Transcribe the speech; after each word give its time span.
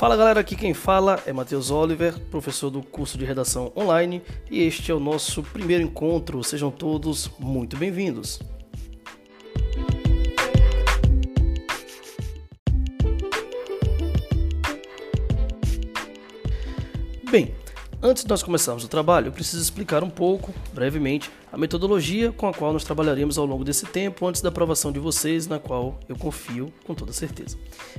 Fala 0.00 0.16
galera, 0.16 0.40
aqui 0.40 0.56
quem 0.56 0.72
fala 0.72 1.22
é 1.26 1.32
Matheus 1.32 1.70
Oliver, 1.70 2.18
professor 2.30 2.70
do 2.70 2.82
curso 2.82 3.18
de 3.18 3.26
redação 3.26 3.70
online, 3.76 4.22
e 4.50 4.62
este 4.62 4.90
é 4.90 4.94
o 4.94 4.98
nosso 4.98 5.42
primeiro 5.42 5.84
encontro. 5.84 6.42
Sejam 6.42 6.70
todos 6.70 7.30
muito 7.38 7.76
bem-vindos. 7.76 8.40
Bem, 17.30 17.54
Antes 18.02 18.22
de 18.22 18.30
nós 18.30 18.42
começarmos 18.42 18.82
o 18.82 18.88
trabalho, 18.88 19.26
eu 19.26 19.32
preciso 19.32 19.62
explicar 19.62 20.02
um 20.02 20.08
pouco, 20.08 20.54
brevemente, 20.72 21.30
a 21.52 21.58
metodologia 21.58 22.32
com 22.32 22.48
a 22.48 22.54
qual 22.54 22.72
nós 22.72 22.82
trabalharemos 22.82 23.36
ao 23.36 23.44
longo 23.44 23.62
desse 23.62 23.84
tempo 23.84 24.26
antes 24.26 24.40
da 24.40 24.48
aprovação 24.48 24.90
de 24.90 24.98
vocês, 24.98 25.46
na 25.46 25.58
qual 25.58 26.00
eu 26.08 26.16
confio 26.16 26.72
com 26.86 26.94
toda 26.94 27.12
certeza. 27.12 27.58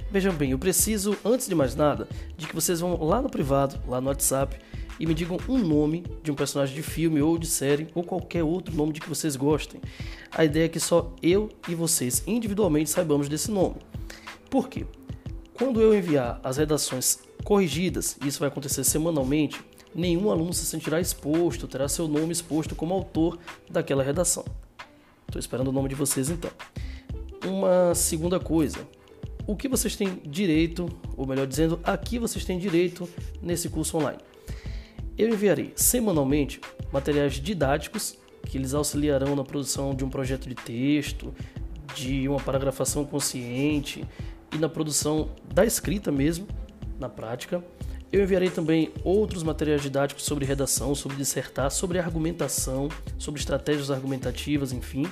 Vejam 0.09 0.33
bem, 0.33 0.51
eu 0.51 0.57
preciso, 0.57 1.15
antes 1.23 1.47
de 1.47 1.53
mais 1.53 1.75
nada, 1.75 2.07
de 2.35 2.47
que 2.47 2.55
vocês 2.55 2.79
vão 2.79 2.99
lá 3.03 3.21
no 3.21 3.29
privado, 3.29 3.79
lá 3.87 4.01
no 4.01 4.07
WhatsApp, 4.07 4.57
e 4.99 5.05
me 5.05 5.13
digam 5.13 5.37
um 5.47 5.59
nome 5.59 6.03
de 6.23 6.31
um 6.31 6.35
personagem 6.35 6.73
de 6.73 6.81
filme 6.81 7.21
ou 7.21 7.37
de 7.37 7.45
série 7.45 7.87
ou 7.93 8.03
qualquer 8.03 8.43
outro 8.43 8.75
nome 8.75 8.93
de 8.93 9.01
que 9.01 9.09
vocês 9.09 9.35
gostem. 9.35 9.79
A 10.31 10.43
ideia 10.43 10.65
é 10.65 10.69
que 10.69 10.79
só 10.79 11.13
eu 11.21 11.47
e 11.69 11.75
vocês 11.75 12.23
individualmente 12.25 12.89
saibamos 12.89 13.29
desse 13.29 13.51
nome. 13.51 13.75
Por 14.49 14.67
quê? 14.67 14.83
Quando 15.53 15.79
eu 15.79 15.93
enviar 15.93 16.39
as 16.43 16.57
redações 16.57 17.19
corrigidas, 17.43 18.17
isso 18.25 18.39
vai 18.39 18.47
acontecer 18.47 18.83
semanalmente, 18.83 19.63
nenhum 19.93 20.29
aluno 20.29 20.53
se 20.53 20.65
sentirá 20.65 20.99
exposto, 20.99 21.67
terá 21.67 21.87
seu 21.87 22.07
nome 22.07 22.31
exposto 22.31 22.75
como 22.75 22.93
autor 22.93 23.37
daquela 23.69 24.03
redação. 24.03 24.45
Estou 25.27 25.39
esperando 25.39 25.69
o 25.69 25.71
nome 25.71 25.89
de 25.89 25.95
vocês 25.95 26.29
então. 26.29 26.51
Uma 27.45 27.95
segunda 27.95 28.39
coisa, 28.39 28.79
o 29.47 29.55
que 29.55 29.67
vocês 29.67 29.95
têm 29.95 30.21
direito, 30.25 30.87
ou 31.17 31.25
melhor 31.25 31.47
dizendo, 31.47 31.79
aqui 31.83 32.19
vocês 32.19 32.45
têm 32.45 32.59
direito 32.59 33.09
nesse 33.41 33.69
curso 33.69 33.97
online. 33.97 34.19
Eu 35.17 35.29
enviarei 35.29 35.73
semanalmente 35.75 36.61
materiais 36.91 37.33
didáticos 37.33 38.17
que 38.43 38.57
lhes 38.57 38.73
auxiliarão 38.73 39.35
na 39.35 39.43
produção 39.43 39.93
de 39.95 40.03
um 40.03 40.09
projeto 40.09 40.47
de 40.47 40.55
texto, 40.55 41.33
de 41.95 42.27
uma 42.27 42.39
paragrafação 42.39 43.05
consciente 43.05 44.05
e 44.53 44.57
na 44.57 44.69
produção 44.69 45.29
da 45.53 45.65
escrita 45.65 46.11
mesmo, 46.11 46.47
na 46.99 47.09
prática. 47.09 47.63
Eu 48.11 48.23
enviarei 48.23 48.49
também 48.49 48.91
outros 49.05 49.41
materiais 49.41 49.81
didáticos 49.81 50.25
sobre 50.25 50.43
redação, 50.43 50.93
sobre 50.93 51.15
dissertar, 51.15 51.71
sobre 51.71 51.97
argumentação, 51.97 52.89
sobre 53.17 53.39
estratégias 53.39 53.89
argumentativas, 53.89 54.73
enfim. 54.73 55.07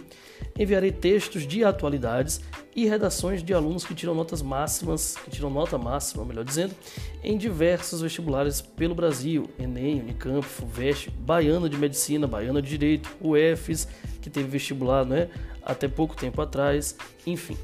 Enviarei 0.58 0.92
textos 0.92 1.48
de 1.48 1.64
atualidades 1.64 2.42
e 2.76 2.86
redações 2.86 3.42
de 3.42 3.54
alunos 3.54 3.86
que 3.86 3.96
tiram 3.96 4.14
notas 4.14 4.42
máximas, 4.42 5.16
que 5.16 5.32
tiram 5.32 5.50
nota 5.50 5.78
máxima, 5.78 6.26
melhor 6.26 6.44
dizendo, 6.44 6.76
em 7.24 7.38
diversos 7.38 8.02
vestibulares 8.02 8.60
pelo 8.60 8.94
Brasil, 8.94 9.50
Enem, 9.58 10.02
Unicamp, 10.02 10.46
FUVEST, 10.46 11.10
Baiana 11.12 11.70
de 11.70 11.78
Medicina, 11.78 12.28
Baiana 12.28 12.62
de 12.62 12.68
Direito, 12.68 13.10
UFES, 13.22 13.88
que 14.22 14.30
teve 14.30 14.50
vestibular, 14.50 15.06
né, 15.06 15.30
até 15.64 15.88
pouco 15.88 16.18
tempo 16.18 16.42
atrás, 16.42 16.98
enfim. 17.26 17.58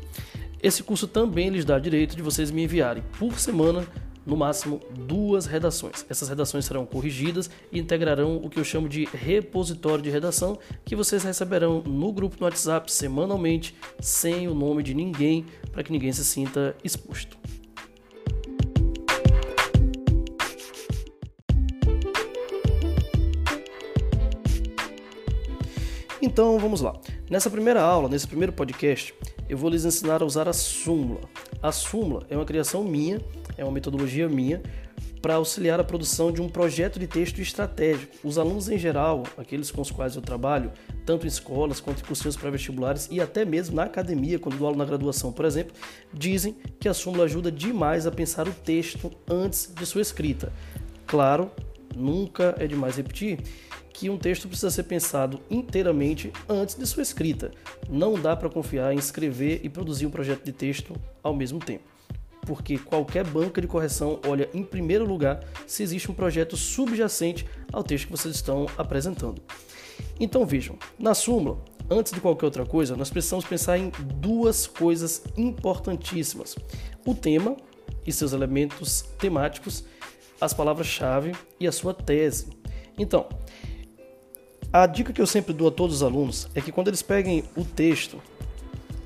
Esse 0.63 0.81
curso 0.81 1.08
também 1.08 1.50
lhes 1.50 1.66
dá 1.66 1.78
direito 1.78 2.16
de 2.16 2.22
vocês 2.22 2.50
me 2.50 2.63
enviarem 2.63 3.03
por 3.19 3.38
semana 3.38 3.86
no 4.25 4.35
máximo 4.35 4.79
duas 4.91 5.45
redações. 5.45 6.05
Essas 6.09 6.29
redações 6.29 6.65
serão 6.65 6.85
corrigidas 6.85 7.49
e 7.71 7.79
integrarão 7.79 8.37
o 8.37 8.49
que 8.49 8.59
eu 8.59 8.63
chamo 8.63 8.89
de 8.89 9.05
repositório 9.05 10.03
de 10.03 10.09
redação, 10.09 10.57
que 10.83 10.95
vocês 10.95 11.23
receberão 11.23 11.81
no 11.81 12.11
grupo 12.11 12.37
no 12.39 12.45
WhatsApp 12.45 12.91
semanalmente, 12.91 13.75
sem 13.99 14.47
o 14.47 14.53
nome 14.53 14.81
de 14.81 14.93
ninguém, 14.93 15.45
para 15.71 15.83
que 15.83 15.91
ninguém 15.91 16.11
se 16.11 16.25
sinta 16.25 16.75
exposto. 16.83 17.37
Então 26.21 26.57
vamos 26.57 26.81
lá. 26.81 26.94
Nessa 27.29 27.50
primeira 27.50 27.81
aula, 27.81 28.09
nesse 28.09 28.27
primeiro 28.27 28.51
podcast, 28.51 29.13
eu 29.47 29.57
vou 29.57 29.69
lhes 29.69 29.85
ensinar 29.85 30.21
a 30.21 30.25
usar 30.25 30.50
a 30.50 30.53
súmula. 30.53 31.21
A 31.61 31.71
súmula 31.71 32.25
é 32.29 32.35
uma 32.35 32.45
criação 32.45 32.83
minha 32.83 33.21
é 33.57 33.63
uma 33.63 33.71
metodologia 33.71 34.27
minha 34.27 34.61
para 35.25 35.35
auxiliar 35.35 35.79
a 35.79 35.83
produção 35.83 36.31
de 36.31 36.39
um 36.39 36.47
projeto 36.47 36.99
de 36.99 37.07
texto 37.07 37.41
estratégico. 37.41 38.16
Os 38.23 38.38
alunos 38.38 38.69
em 38.69 38.77
geral, 38.77 39.23
aqueles 39.35 39.71
com 39.71 39.81
os 39.81 39.89
quais 39.89 40.16
eu 40.16 40.21
trabalho, 40.21 40.71
tanto 41.03 41.25
em 41.25 41.27
escolas 41.27 41.79
quanto 41.79 42.03
em 42.03 42.05
cursinhos 42.05 42.38
pré-vestibulares 42.38 43.07
e 43.09 43.19
até 43.19 43.44
mesmo 43.44 43.75
na 43.75 43.85
academia, 43.85 44.38
quando 44.38 44.57
dou 44.57 44.67
aula 44.67 44.77
na 44.77 44.85
graduação, 44.85 45.31
por 45.31 45.45
exemplo, 45.45 45.73
dizem 46.13 46.55
que 46.79 46.88
a 46.88 46.94
súmula 46.94 47.23
ajuda 47.23 47.51
demais 47.51 48.05
a 48.05 48.11
pensar 48.11 48.47
o 48.47 48.53
texto 48.53 49.11
antes 49.27 49.73
de 49.73 49.83
sua 49.88 50.01
escrita. 50.01 50.53
Claro, 51.07 51.49
nunca 51.95 52.55
é 52.59 52.67
demais 52.67 52.97
repetir 52.97 53.39
que 53.91 54.11
um 54.11 54.19
texto 54.19 54.47
precisa 54.47 54.69
ser 54.69 54.83
pensado 54.83 55.39
inteiramente 55.49 56.31
antes 56.47 56.75
de 56.75 56.85
sua 56.85 57.01
escrita. 57.01 57.49
Não 57.89 58.13
dá 58.13 58.35
para 58.35 58.47
confiar 58.47 58.94
em 58.94 58.99
escrever 58.99 59.61
e 59.63 59.69
produzir 59.69 60.05
um 60.05 60.11
projeto 60.11 60.44
de 60.44 60.51
texto 60.51 60.94
ao 61.23 61.33
mesmo 61.33 61.57
tempo 61.59 61.94
porque 62.45 62.78
qualquer 62.78 63.25
banca 63.25 63.59
de 63.59 63.67
correção 63.67 64.19
olha 64.28 64.50
em 64.53 64.63
primeiro 64.63 65.06
lugar 65.06 65.44
se 65.66 65.83
existe 65.83 66.09
um 66.09 66.13
projeto 66.13 66.56
subjacente 66.56 67.45
ao 67.72 67.83
texto 67.83 68.06
que 68.06 68.11
vocês 68.11 68.35
estão 68.35 68.67
apresentando. 68.78 69.41
Então 70.19 70.45
vejam, 70.45 70.78
na 70.97 71.13
súmula, 71.13 71.59
antes 71.89 72.11
de 72.11 72.19
qualquer 72.19 72.45
outra 72.45 72.66
coisa, 72.66 72.95
nós 72.95 73.09
precisamos 73.09 73.45
pensar 73.45 73.78
em 73.78 73.91
duas 74.16 74.67
coisas 74.67 75.23
importantíssimas: 75.38 76.56
o 77.06 77.13
tema 77.13 77.56
e 78.06 78.11
seus 78.11 78.33
elementos 78.33 79.01
temáticos, 79.17 79.83
as 80.39 80.53
palavras-chave 80.53 81.33
e 81.59 81.67
a 81.67 81.72
sua 81.72 81.94
tese. 81.94 82.47
Então, 82.97 83.27
a 84.72 84.85
dica 84.85 85.13
que 85.13 85.22
eu 85.22 85.27
sempre 85.27 85.53
dou 85.53 85.69
a 85.69 85.72
todos 85.72 85.97
os 85.97 86.03
alunos 86.03 86.47
é 86.53 86.62
que 86.62 86.72
quando 86.72 86.89
eles 86.89 87.01
peguem 87.01 87.44
o 87.56 87.63
texto, 87.63 88.22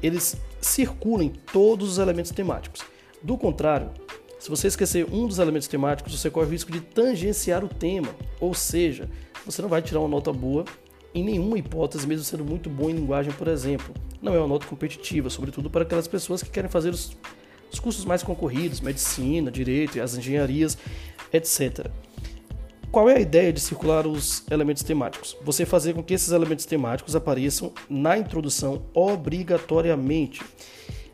eles 0.01 0.35
circulem 0.59 1.33
todos 1.51 1.91
os 1.91 1.97
elementos 1.97 2.31
temáticos. 2.31 2.81
Do 3.21 3.37
contrário, 3.37 3.91
se 4.39 4.49
você 4.49 4.67
esquecer 4.67 5.05
um 5.11 5.27
dos 5.27 5.39
elementos 5.39 5.67
temáticos, 5.67 6.17
você 6.17 6.29
corre 6.29 6.47
o 6.47 6.49
risco 6.49 6.71
de 6.71 6.79
tangenciar 6.79 7.63
o 7.63 7.67
tema, 7.67 8.15
ou 8.39 8.53
seja, 8.53 9.09
você 9.45 9.61
não 9.61 9.67
vai 9.67 9.81
tirar 9.81 9.99
uma 9.99 10.07
nota 10.07 10.31
boa 10.31 10.63
em 11.13 11.23
nenhuma 11.23 11.57
hipótese, 11.57 12.07
mesmo 12.07 12.23
sendo 12.23 12.45
muito 12.45 12.69
bom 12.69 12.89
em 12.89 12.93
linguagem, 12.93 13.33
por 13.33 13.47
exemplo. 13.47 13.93
Não 14.21 14.33
é 14.33 14.39
uma 14.39 14.47
nota 14.47 14.65
competitiva, 14.65 15.29
sobretudo 15.29 15.69
para 15.69 15.83
aquelas 15.83 16.07
pessoas 16.07 16.41
que 16.41 16.49
querem 16.49 16.69
fazer 16.69 16.91
os, 16.91 17.17
os 17.71 17.79
cursos 17.79 18.05
mais 18.05 18.23
concorridos, 18.23 18.79
medicina, 18.79 19.51
direito 19.51 20.01
as 20.01 20.15
engenharias, 20.15 20.77
etc. 21.33 21.87
Qual 22.91 23.09
é 23.09 23.17
a 23.17 23.19
ideia 23.19 23.53
de 23.53 23.59
circular 23.59 24.07
os 24.07 24.43
elementos 24.49 24.81
temáticos? 24.81 25.37
Você 25.43 25.65
fazer 25.65 25.93
com 25.93 26.01
que 26.01 26.13
esses 26.13 26.31
elementos 26.31 26.65
temáticos 26.65 27.15
apareçam 27.15 27.71
na 27.89 28.17
introdução 28.17 28.83
obrigatoriamente. 28.93 30.41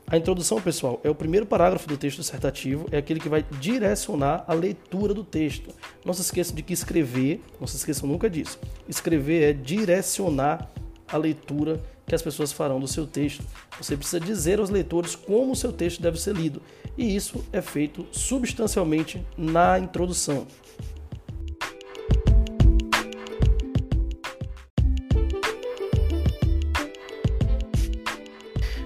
A 0.08 0.18
introdução, 0.18 0.62
pessoal, 0.62 1.02
é 1.04 1.10
o 1.10 1.16
primeiro 1.16 1.48
parágrafo 1.48 1.88
do 1.88 1.98
texto 1.98 2.18
dissertativo, 2.20 2.88
é 2.92 2.98
aquele 2.98 3.20
que 3.20 3.28
vai 3.28 3.44
direcionar 3.60 4.46
a 4.48 4.54
leitura 4.54 5.16
do 5.16 5.24
texto. 5.24 5.74
Não 6.06 6.14
se 6.14 6.22
esqueçam 6.22 6.56
de 6.56 6.62
que 6.62 6.74
escrever, 6.74 7.42
não 7.60 7.66
se 7.66 7.76
esqueçam 7.76 8.08
nunca 8.08 8.30
disso. 8.30 8.60
Escrever 8.88 9.50
é 9.50 9.52
direcionar 9.52 10.70
a 11.08 11.18
leitura 11.18 11.82
que 12.06 12.14
as 12.14 12.22
pessoas 12.22 12.52
farão 12.52 12.80
do 12.80 12.88
seu 12.88 13.08
texto. 13.08 13.44
Você 13.80 13.98
precisa 13.98 14.20
dizer 14.20 14.60
aos 14.60 14.70
leitores 14.70 15.16
como 15.16 15.54
o 15.54 15.56
seu 15.56 15.74
texto 15.74 16.04
deve 16.04 16.22
ser 16.22 16.36
lido, 16.36 16.62
e 16.96 17.16
isso 17.16 17.44
é 17.52 17.60
feito 17.60 18.06
substancialmente 18.12 19.26
na 19.36 19.80
introdução. 19.80 20.46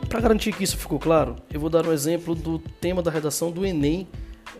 Para 0.10 0.22
garantir 0.22 0.54
que 0.54 0.64
isso 0.64 0.76
ficou 0.76 0.98
claro, 0.98 1.36
eu 1.54 1.60
vou 1.60 1.70
dar 1.70 1.86
um 1.86 1.94
exemplo 1.94 2.34
do 2.34 2.58
tema 2.58 3.00
da 3.04 3.12
redação 3.12 3.52
do 3.52 3.64
Enem, 3.64 4.08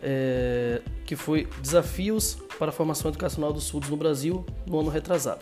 é, 0.00 0.80
que 1.04 1.16
foi 1.16 1.48
Desafios 1.60 2.38
para 2.56 2.68
a 2.68 2.72
Formação 2.72 3.10
Educacional 3.10 3.52
dos 3.52 3.64
Surdos 3.64 3.90
no 3.90 3.96
Brasil 3.96 4.46
no 4.64 4.78
ano 4.78 4.88
retrasado. 4.88 5.40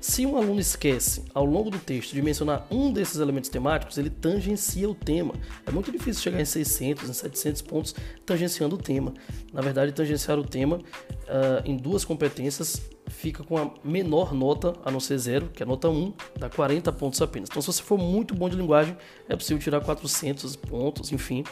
Se 0.00 0.26
um 0.26 0.36
aluno 0.36 0.60
esquece 0.60 1.24
ao 1.32 1.44
longo 1.44 1.70
do 1.70 1.78
texto 1.78 2.12
de 2.12 2.20
mencionar 2.20 2.66
um 2.72 2.92
desses 2.92 3.20
elementos 3.20 3.48
temáticos, 3.48 3.96
ele 3.98 4.10
tangencia 4.10 4.90
o 4.90 4.94
tema. 4.94 5.32
É 5.64 5.70
muito 5.70 5.92
difícil 5.92 6.22
chegar 6.22 6.40
em 6.40 6.44
600, 6.44 7.08
em 7.08 7.12
700 7.12 7.62
pontos 7.62 7.94
tangenciando 8.26 8.74
o 8.74 8.78
tema. 8.78 9.14
Na 9.52 9.62
verdade, 9.62 9.92
tangenciar 9.92 10.38
o 10.38 10.44
tema 10.44 10.76
uh, 10.76 11.62
em 11.64 11.76
duas 11.76 12.04
competências 12.04 12.82
fica 13.08 13.42
com 13.44 13.56
a 13.56 13.70
menor 13.84 14.34
nota, 14.34 14.74
a 14.84 14.90
não 14.90 15.00
ser 15.00 15.18
zero, 15.18 15.48
que 15.48 15.62
é 15.62 15.64
a 15.64 15.68
nota 15.68 15.88
1, 15.88 16.12
dá 16.38 16.48
40 16.50 16.92
pontos 16.92 17.22
apenas. 17.22 17.48
Então, 17.48 17.62
se 17.62 17.66
você 17.66 17.82
for 17.82 17.98
muito 17.98 18.34
bom 18.34 18.48
de 18.48 18.56
linguagem, 18.56 18.96
é 19.28 19.36
possível 19.36 19.62
tirar 19.62 19.80
400 19.80 20.56
pontos, 20.56 21.12
enfim, 21.12 21.44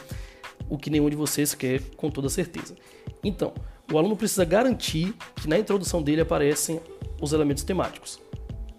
o 0.69 0.77
que 0.77 0.89
nenhum 0.89 1.09
de 1.09 1.15
vocês 1.15 1.53
quer 1.53 1.81
com 1.95 2.09
toda 2.09 2.29
certeza. 2.29 2.75
Então, 3.23 3.53
o 3.91 3.97
aluno 3.97 4.15
precisa 4.15 4.43
garantir 4.45 5.13
que 5.35 5.47
na 5.47 5.57
introdução 5.57 6.01
dele 6.01 6.21
aparecem 6.21 6.79
os 7.21 7.33
elementos 7.33 7.63
temáticos. 7.63 8.19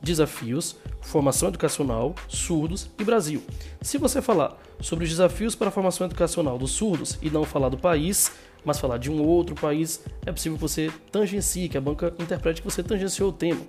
desafios, 0.02 0.76
formação 1.02 1.49
educacional, 1.49 2.14
surdos 2.29 2.88
e 2.99 3.05
Brasil. 3.05 3.43
Se 3.82 3.99
você 3.99 4.22
falar 4.22 4.56
sobre 4.81 5.05
os 5.05 5.11
desafios 5.11 5.55
para 5.55 5.69
a 5.69 5.70
formação 5.70 6.06
educacional 6.06 6.56
dos 6.56 6.70
surdos 6.70 7.19
e 7.20 7.29
não 7.29 7.44
falar 7.44 7.69
do 7.69 7.76
país, 7.76 8.32
mas 8.66 8.80
falar 8.80 8.98
de 8.98 9.10
um 9.10 9.22
outro 9.22 9.54
país, 9.54 10.02
é 10.26 10.32
possível 10.32 10.58
que 10.58 10.62
você 10.62 10.90
tangencie, 11.12 11.68
que 11.68 11.78
a 11.78 11.80
banca 11.80 12.12
interprete 12.18 12.60
que 12.60 12.68
você 12.68 12.82
tangenciou 12.82 13.30
o 13.30 13.32
tema. 13.32 13.60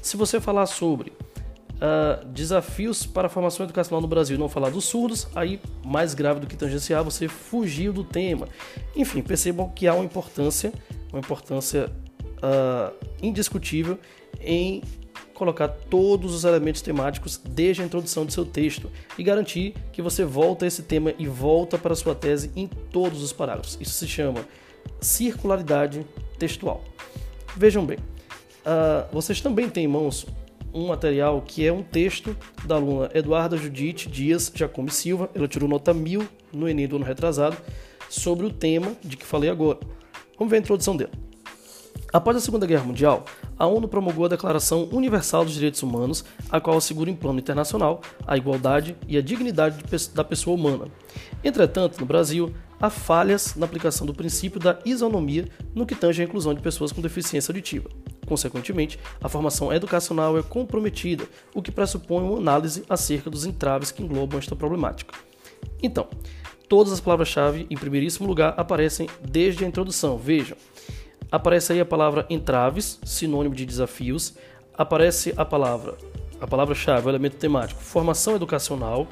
Se 0.00 0.16
você 0.16 0.40
falar 0.40 0.66
sobre 0.66 1.12
uh, 1.74 2.24
desafios 2.26 3.04
para 3.04 3.26
a 3.26 3.28
formação 3.28 3.66
educacional 3.66 4.00
no 4.00 4.06
Brasil 4.06 4.36
e 4.36 4.38
não 4.38 4.48
falar 4.48 4.70
dos 4.70 4.84
surdos, 4.84 5.26
aí 5.34 5.60
mais 5.84 6.14
grave 6.14 6.38
do 6.38 6.46
que 6.46 6.56
tangenciar, 6.56 7.02
você 7.02 7.26
fugiu 7.26 7.92
do 7.92 8.04
tema. 8.04 8.48
Enfim, 8.94 9.22
percebam 9.22 9.68
que 9.68 9.88
há 9.88 9.94
uma 9.94 10.04
importância, 10.04 10.72
uma 11.12 11.18
importância 11.18 11.90
uh, 12.38 12.94
indiscutível 13.20 13.98
em 14.40 14.82
colocar 15.34 15.68
todos 15.68 16.34
os 16.34 16.44
elementos 16.44 16.80
temáticos 16.80 17.36
desde 17.36 17.82
a 17.82 17.84
introdução 17.84 18.24
do 18.24 18.32
seu 18.32 18.44
texto 18.44 18.90
e 19.18 19.22
garantir 19.22 19.74
que 19.92 20.00
você 20.00 20.24
volta 20.24 20.64
a 20.64 20.68
esse 20.68 20.82
tema 20.82 21.12
e 21.18 21.26
volta 21.26 21.76
para 21.76 21.92
a 21.92 21.96
sua 21.96 22.14
tese 22.14 22.50
em 22.56 22.66
todos 22.66 23.22
os 23.22 23.32
parágrafos. 23.32 23.76
Isso 23.80 23.92
se 23.92 24.06
chama 24.06 24.46
circularidade 25.00 26.06
textual. 26.38 26.82
Vejam 27.56 27.84
bem, 27.84 27.98
uh, 27.98 29.12
vocês 29.12 29.40
também 29.40 29.68
têm 29.68 29.84
em 29.84 29.88
mãos 29.88 30.26
um 30.72 30.88
material 30.88 31.40
que 31.40 31.64
é 31.64 31.72
um 31.72 31.82
texto 31.82 32.36
da 32.64 32.74
aluna 32.74 33.08
Eduarda 33.14 33.56
Judite 33.56 34.08
Dias 34.08 34.50
Jacome 34.52 34.90
Silva, 34.90 35.30
ela 35.34 35.46
tirou 35.46 35.68
nota 35.68 35.94
1000 35.94 36.26
no 36.52 36.68
Enem 36.68 36.88
do 36.88 36.96
ano 36.96 37.04
retrasado, 37.04 37.56
sobre 38.08 38.46
o 38.46 38.50
tema 38.50 38.92
de 39.02 39.16
que 39.16 39.24
falei 39.24 39.50
agora. 39.50 39.78
Vamos 40.36 40.50
ver 40.50 40.56
a 40.56 40.60
introdução 40.60 40.96
dela. 40.96 41.12
Após 42.12 42.36
a 42.36 42.40
Segunda 42.40 42.66
Guerra 42.66 42.84
Mundial, 42.84 43.24
a 43.58 43.66
ONU 43.66 43.88
promulgou 43.88 44.24
a 44.24 44.28
Declaração 44.28 44.88
Universal 44.92 45.44
dos 45.44 45.54
Direitos 45.54 45.82
Humanos, 45.82 46.24
a 46.50 46.60
qual 46.60 46.76
assegura 46.76 47.10
em 47.10 47.16
plano 47.16 47.38
internacional 47.38 48.00
a 48.26 48.36
igualdade 48.36 48.96
e 49.06 49.16
a 49.16 49.22
dignidade 49.22 49.78
da 50.14 50.24
pessoa 50.24 50.56
humana. 50.56 50.86
Entretanto, 51.42 52.00
no 52.00 52.06
Brasil, 52.06 52.52
há 52.80 52.90
falhas 52.90 53.54
na 53.54 53.66
aplicação 53.66 54.06
do 54.06 54.14
princípio 54.14 54.60
da 54.60 54.78
isonomia 54.84 55.46
no 55.74 55.86
que 55.86 55.94
tange 55.94 56.22
à 56.22 56.24
inclusão 56.24 56.54
de 56.54 56.62
pessoas 56.62 56.92
com 56.92 57.00
deficiência 57.00 57.52
auditiva. 57.52 57.88
Consequentemente, 58.26 58.98
a 59.22 59.28
formação 59.28 59.72
educacional 59.72 60.38
é 60.38 60.42
comprometida, 60.42 61.24
o 61.54 61.62
que 61.62 61.70
pressupõe 61.70 62.24
uma 62.24 62.38
análise 62.38 62.84
acerca 62.88 63.30
dos 63.30 63.44
entraves 63.44 63.90
que 63.90 64.02
englobam 64.02 64.38
esta 64.38 64.56
problemática. 64.56 65.14
Então, 65.82 66.08
todas 66.68 66.92
as 66.92 67.00
palavras-chave, 67.00 67.66
em 67.68 67.76
primeiríssimo 67.76 68.26
lugar, 68.26 68.54
aparecem 68.56 69.08
desde 69.22 69.64
a 69.64 69.68
introdução. 69.68 70.16
Vejam, 70.16 70.56
aparece 71.34 71.72
aí 71.72 71.80
a 71.80 71.84
palavra 71.84 72.24
entraves, 72.30 73.00
sinônimo 73.04 73.56
de 73.56 73.66
desafios, 73.66 74.34
aparece 74.72 75.34
a 75.36 75.44
palavra, 75.44 75.96
a 76.40 76.46
palavra-chave, 76.46 77.08
o 77.08 77.10
elemento 77.10 77.36
temático, 77.36 77.82
formação 77.82 78.36
educacional, 78.36 79.08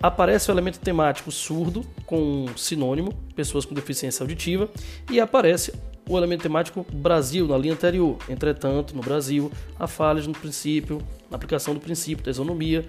aparece 0.00 0.48
o 0.50 0.52
elemento 0.52 0.78
temático 0.78 1.32
surdo, 1.32 1.84
com 2.06 2.46
sinônimo, 2.56 3.12
pessoas 3.34 3.64
com 3.64 3.74
deficiência 3.74 4.22
auditiva, 4.22 4.68
e 5.10 5.18
aparece 5.18 5.74
o 6.08 6.16
elemento 6.16 6.42
temático 6.42 6.86
Brasil 6.92 7.48
na 7.48 7.58
linha 7.58 7.74
anterior. 7.74 8.18
Entretanto, 8.28 8.94
no 8.94 9.02
Brasil, 9.02 9.50
há 9.76 9.88
falhas 9.88 10.28
no 10.28 10.34
princípio, 10.34 11.02
na 11.28 11.34
aplicação 11.34 11.74
do 11.74 11.80
princípio 11.80 12.24
da 12.24 12.30
isonomia, 12.30 12.88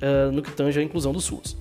é, 0.00 0.30
no 0.30 0.40
que 0.40 0.50
tange 0.50 0.80
à 0.80 0.82
inclusão 0.82 1.12
dos 1.12 1.24
surdos. 1.24 1.54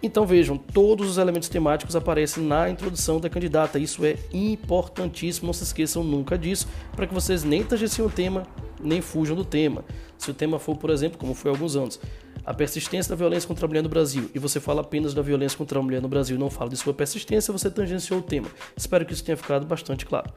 Então 0.00 0.24
vejam, 0.24 0.56
todos 0.56 1.08
os 1.10 1.18
elementos 1.18 1.48
temáticos 1.48 1.96
aparecem 1.96 2.44
na 2.44 2.70
introdução 2.70 3.18
da 3.18 3.28
candidata. 3.28 3.78
Isso 3.78 4.04
é 4.04 4.16
importantíssimo, 4.32 5.46
não 5.46 5.52
se 5.52 5.64
esqueçam 5.64 6.04
nunca 6.04 6.38
disso, 6.38 6.68
para 6.92 7.06
que 7.06 7.12
vocês 7.12 7.42
nem 7.42 7.64
tangenciem 7.64 8.06
o 8.06 8.10
tema, 8.10 8.44
nem 8.80 9.00
fujam 9.00 9.34
do 9.34 9.44
tema. 9.44 9.84
Se 10.16 10.30
o 10.30 10.34
tema 10.34 10.58
for, 10.58 10.76
por 10.76 10.90
exemplo, 10.90 11.18
como 11.18 11.34
foi 11.34 11.50
há 11.50 11.54
alguns 11.54 11.74
anos, 11.74 12.00
a 12.46 12.54
persistência 12.54 13.10
da 13.10 13.16
violência 13.16 13.46
contra 13.46 13.66
a 13.66 13.68
mulher 13.68 13.82
no 13.82 13.88
Brasil, 13.88 14.30
e 14.32 14.38
você 14.38 14.60
fala 14.60 14.82
apenas 14.82 15.12
da 15.14 15.20
violência 15.20 15.58
contra 15.58 15.78
a 15.78 15.82
mulher 15.82 16.00
no 16.00 16.08
Brasil 16.08 16.38
não 16.38 16.48
fala 16.48 16.70
de 16.70 16.76
sua 16.76 16.94
persistência, 16.94 17.52
você 17.52 17.68
tangenciou 17.68 18.20
o 18.20 18.22
tema. 18.22 18.48
Espero 18.76 19.04
que 19.04 19.12
isso 19.12 19.24
tenha 19.24 19.36
ficado 19.36 19.66
bastante 19.66 20.06
claro. 20.06 20.30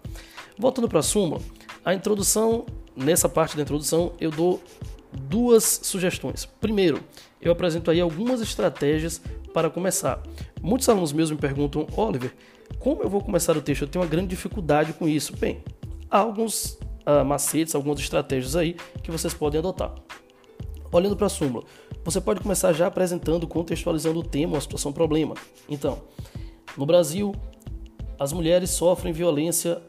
Voltando 0.57 0.89
para 0.89 0.99
a 0.99 1.03
súmula, 1.03 1.39
a 1.85 1.93
introdução, 1.93 2.65
nessa 2.95 3.29
parte 3.29 3.55
da 3.55 3.61
introdução, 3.61 4.13
eu 4.19 4.31
dou 4.31 4.61
duas 5.13 5.81
sugestões. 5.83 6.45
Primeiro, 6.59 7.01
eu 7.41 7.51
apresento 7.51 7.89
aí 7.89 7.99
algumas 7.99 8.41
estratégias 8.41 9.21
para 9.53 9.69
começar. 9.69 10.21
Muitos 10.61 10.87
alunos 10.89 11.13
meus 11.13 11.31
me 11.31 11.37
perguntam, 11.37 11.87
Oliver, 11.95 12.33
como 12.79 13.03
eu 13.03 13.09
vou 13.09 13.21
começar 13.21 13.55
o 13.55 13.61
texto? 13.61 13.83
Eu 13.83 13.87
tenho 13.87 14.03
uma 14.03 14.09
grande 14.09 14.27
dificuldade 14.27 14.93
com 14.93 15.07
isso. 15.07 15.35
Bem, 15.35 15.63
há 16.09 16.19
alguns 16.19 16.79
uh, 17.05 17.25
macetes, 17.25 17.75
algumas 17.75 17.99
estratégias 17.99 18.55
aí 18.55 18.75
que 19.03 19.11
vocês 19.11 19.33
podem 19.33 19.59
adotar. 19.59 19.93
Olhando 20.91 21.15
para 21.15 21.27
a 21.27 21.29
súmula, 21.29 21.63
você 22.03 22.19
pode 22.19 22.41
começar 22.41 22.73
já 22.73 22.87
apresentando, 22.87 23.47
contextualizando 23.47 24.19
o 24.19 24.23
tema, 24.23 24.57
a 24.57 24.61
situação, 24.61 24.91
problema. 24.91 25.35
Então, 25.69 26.01
no 26.77 26.85
Brasil, 26.85 27.33
as 28.19 28.33
mulheres 28.33 28.71
sofrem 28.71 29.13
violência 29.13 29.81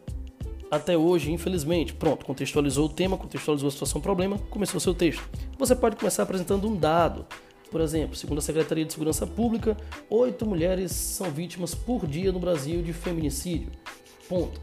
até 0.70 0.96
hoje, 0.96 1.30
infelizmente. 1.30 1.92
Pronto, 1.92 2.24
contextualizou 2.24 2.86
o 2.86 2.88
tema, 2.88 3.16
contextualizou 3.18 3.68
a 3.68 3.70
situação, 3.70 4.00
problema, 4.00 4.38
começou 4.50 4.80
seu 4.80 4.94
texto. 4.94 5.22
Você 5.58 5.74
pode 5.74 5.96
começar 5.96 6.22
apresentando 6.22 6.68
um 6.68 6.76
dado, 6.76 7.26
por 7.72 7.80
exemplo, 7.80 8.14
segundo 8.14 8.38
a 8.38 8.42
Secretaria 8.42 8.84
de 8.84 8.92
Segurança 8.92 9.26
Pública, 9.26 9.74
oito 10.10 10.44
mulheres 10.44 10.92
são 10.92 11.30
vítimas 11.30 11.74
por 11.74 12.06
dia 12.06 12.30
no 12.30 12.38
Brasil 12.38 12.82
de 12.82 12.92
feminicídio. 12.92 13.72
Ponto. 14.28 14.60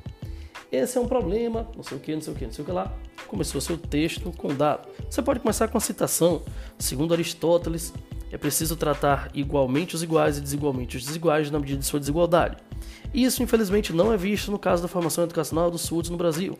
Esse 0.72 1.00
é 1.00 1.02
um 1.02 1.08
problema, 1.08 1.68
não 1.76 1.82
sei 1.82 1.98
o 1.98 2.00
que, 2.00 2.14
não 2.14 2.22
sei 2.22 2.34
o 2.34 2.36
que, 2.36 2.46
não 2.46 2.52
sei 2.52 2.62
o 2.62 2.66
que 2.66 2.72
lá. 2.72 2.94
Começou 3.28 3.60
seu 3.60 3.80
texto 3.80 4.32
com 4.38 4.54
dado. 4.54 4.88
Você 5.10 5.24
pode 5.24 5.40
começar 5.40 5.68
com 5.68 5.78
a 5.80 5.82
citação. 5.82 6.44
Segundo 6.78 7.12
Aristóteles, 7.12 7.92
é 8.32 8.38
preciso 8.38 8.76
tratar 8.76 9.32
igualmente 9.34 9.96
os 9.96 10.04
iguais 10.04 10.38
e 10.38 10.42
desigualmente 10.42 10.96
os 10.96 11.04
desiguais 11.04 11.50
na 11.50 11.58
medida 11.58 11.80
de 11.80 11.86
sua 11.88 12.00
desigualdade. 12.00 12.58
Isso, 13.12 13.42
infelizmente, 13.42 13.92
não 13.92 14.14
é 14.14 14.18
visto 14.18 14.52
no 14.52 14.60
caso 14.60 14.84
da 14.84 14.88
formação 14.88 15.24
educacional 15.24 15.72
dos 15.72 15.82
surdos 15.82 16.12
no 16.12 16.18
Brasil 16.18 16.56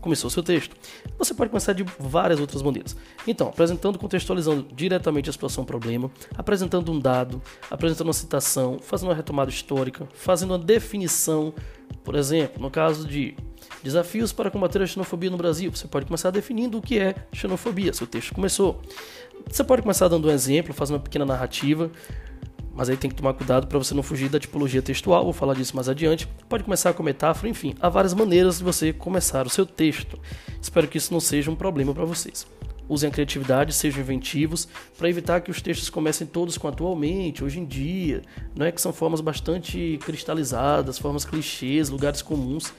começou 0.00 0.30
seu 0.30 0.42
texto. 0.42 0.74
Você 1.18 1.34
pode 1.34 1.50
começar 1.50 1.72
de 1.72 1.84
várias 1.98 2.40
outras 2.40 2.62
maneiras. 2.62 2.96
Então, 3.26 3.48
apresentando, 3.48 3.98
contextualizando 3.98 4.66
diretamente 4.74 5.28
a 5.28 5.32
situação 5.32 5.64
problema, 5.64 6.10
apresentando 6.36 6.90
um 6.90 6.98
dado, 6.98 7.40
apresentando 7.70 8.08
uma 8.08 8.12
citação, 8.12 8.78
fazendo 8.80 9.08
uma 9.08 9.14
retomada 9.14 9.50
histórica, 9.50 10.08
fazendo 10.14 10.50
uma 10.52 10.58
definição, 10.58 11.52
por 12.02 12.14
exemplo, 12.14 12.60
no 12.60 12.70
caso 12.70 13.06
de 13.06 13.36
desafios 13.82 14.32
para 14.32 14.50
combater 14.50 14.82
a 14.82 14.86
xenofobia 14.86 15.30
no 15.30 15.36
Brasil, 15.36 15.70
você 15.70 15.86
pode 15.86 16.06
começar 16.06 16.30
definindo 16.30 16.78
o 16.78 16.82
que 16.82 16.98
é 16.98 17.14
xenofobia. 17.32 17.92
Seu 17.92 18.06
texto 18.06 18.34
começou. 18.34 18.80
Você 19.48 19.64
pode 19.64 19.82
começar 19.82 20.08
dando 20.08 20.28
um 20.28 20.30
exemplo, 20.30 20.74
fazendo 20.74 20.96
uma 20.96 21.02
pequena 21.02 21.24
narrativa, 21.24 21.90
mas 22.80 22.88
aí 22.88 22.96
tem 22.96 23.10
que 23.10 23.16
tomar 23.16 23.34
cuidado 23.34 23.66
para 23.66 23.76
você 23.78 23.92
não 23.92 24.02
fugir 24.02 24.30
da 24.30 24.40
tipologia 24.40 24.80
textual, 24.80 25.22
vou 25.22 25.34
falar 25.34 25.52
disso 25.52 25.76
mais 25.76 25.86
adiante. 25.86 26.26
Pode 26.48 26.64
começar 26.64 26.94
com 26.94 27.02
metáfora, 27.02 27.46
enfim, 27.46 27.74
há 27.78 27.90
várias 27.90 28.14
maneiras 28.14 28.56
de 28.56 28.64
você 28.64 28.90
começar 28.90 29.46
o 29.46 29.50
seu 29.50 29.66
texto. 29.66 30.18
Espero 30.62 30.88
que 30.88 30.96
isso 30.96 31.12
não 31.12 31.20
seja 31.20 31.50
um 31.50 31.54
problema 31.54 31.92
para 31.92 32.06
vocês. 32.06 32.46
Usem 32.88 33.10
a 33.10 33.12
criatividade, 33.12 33.74
sejam 33.74 34.00
inventivos, 34.00 34.66
para 34.96 35.10
evitar 35.10 35.42
que 35.42 35.50
os 35.50 35.60
textos 35.60 35.90
comecem 35.90 36.26
todos 36.26 36.56
com 36.56 36.68
atualmente, 36.68 37.44
hoje 37.44 37.60
em 37.60 37.66
dia, 37.66 38.22
não 38.56 38.64
é 38.64 38.72
que 38.72 38.80
são 38.80 38.94
formas 38.94 39.20
bastante 39.20 39.98
cristalizadas, 40.02 40.98
formas 40.98 41.26
clichês, 41.26 41.90
lugares 41.90 42.22
comuns 42.22 42.72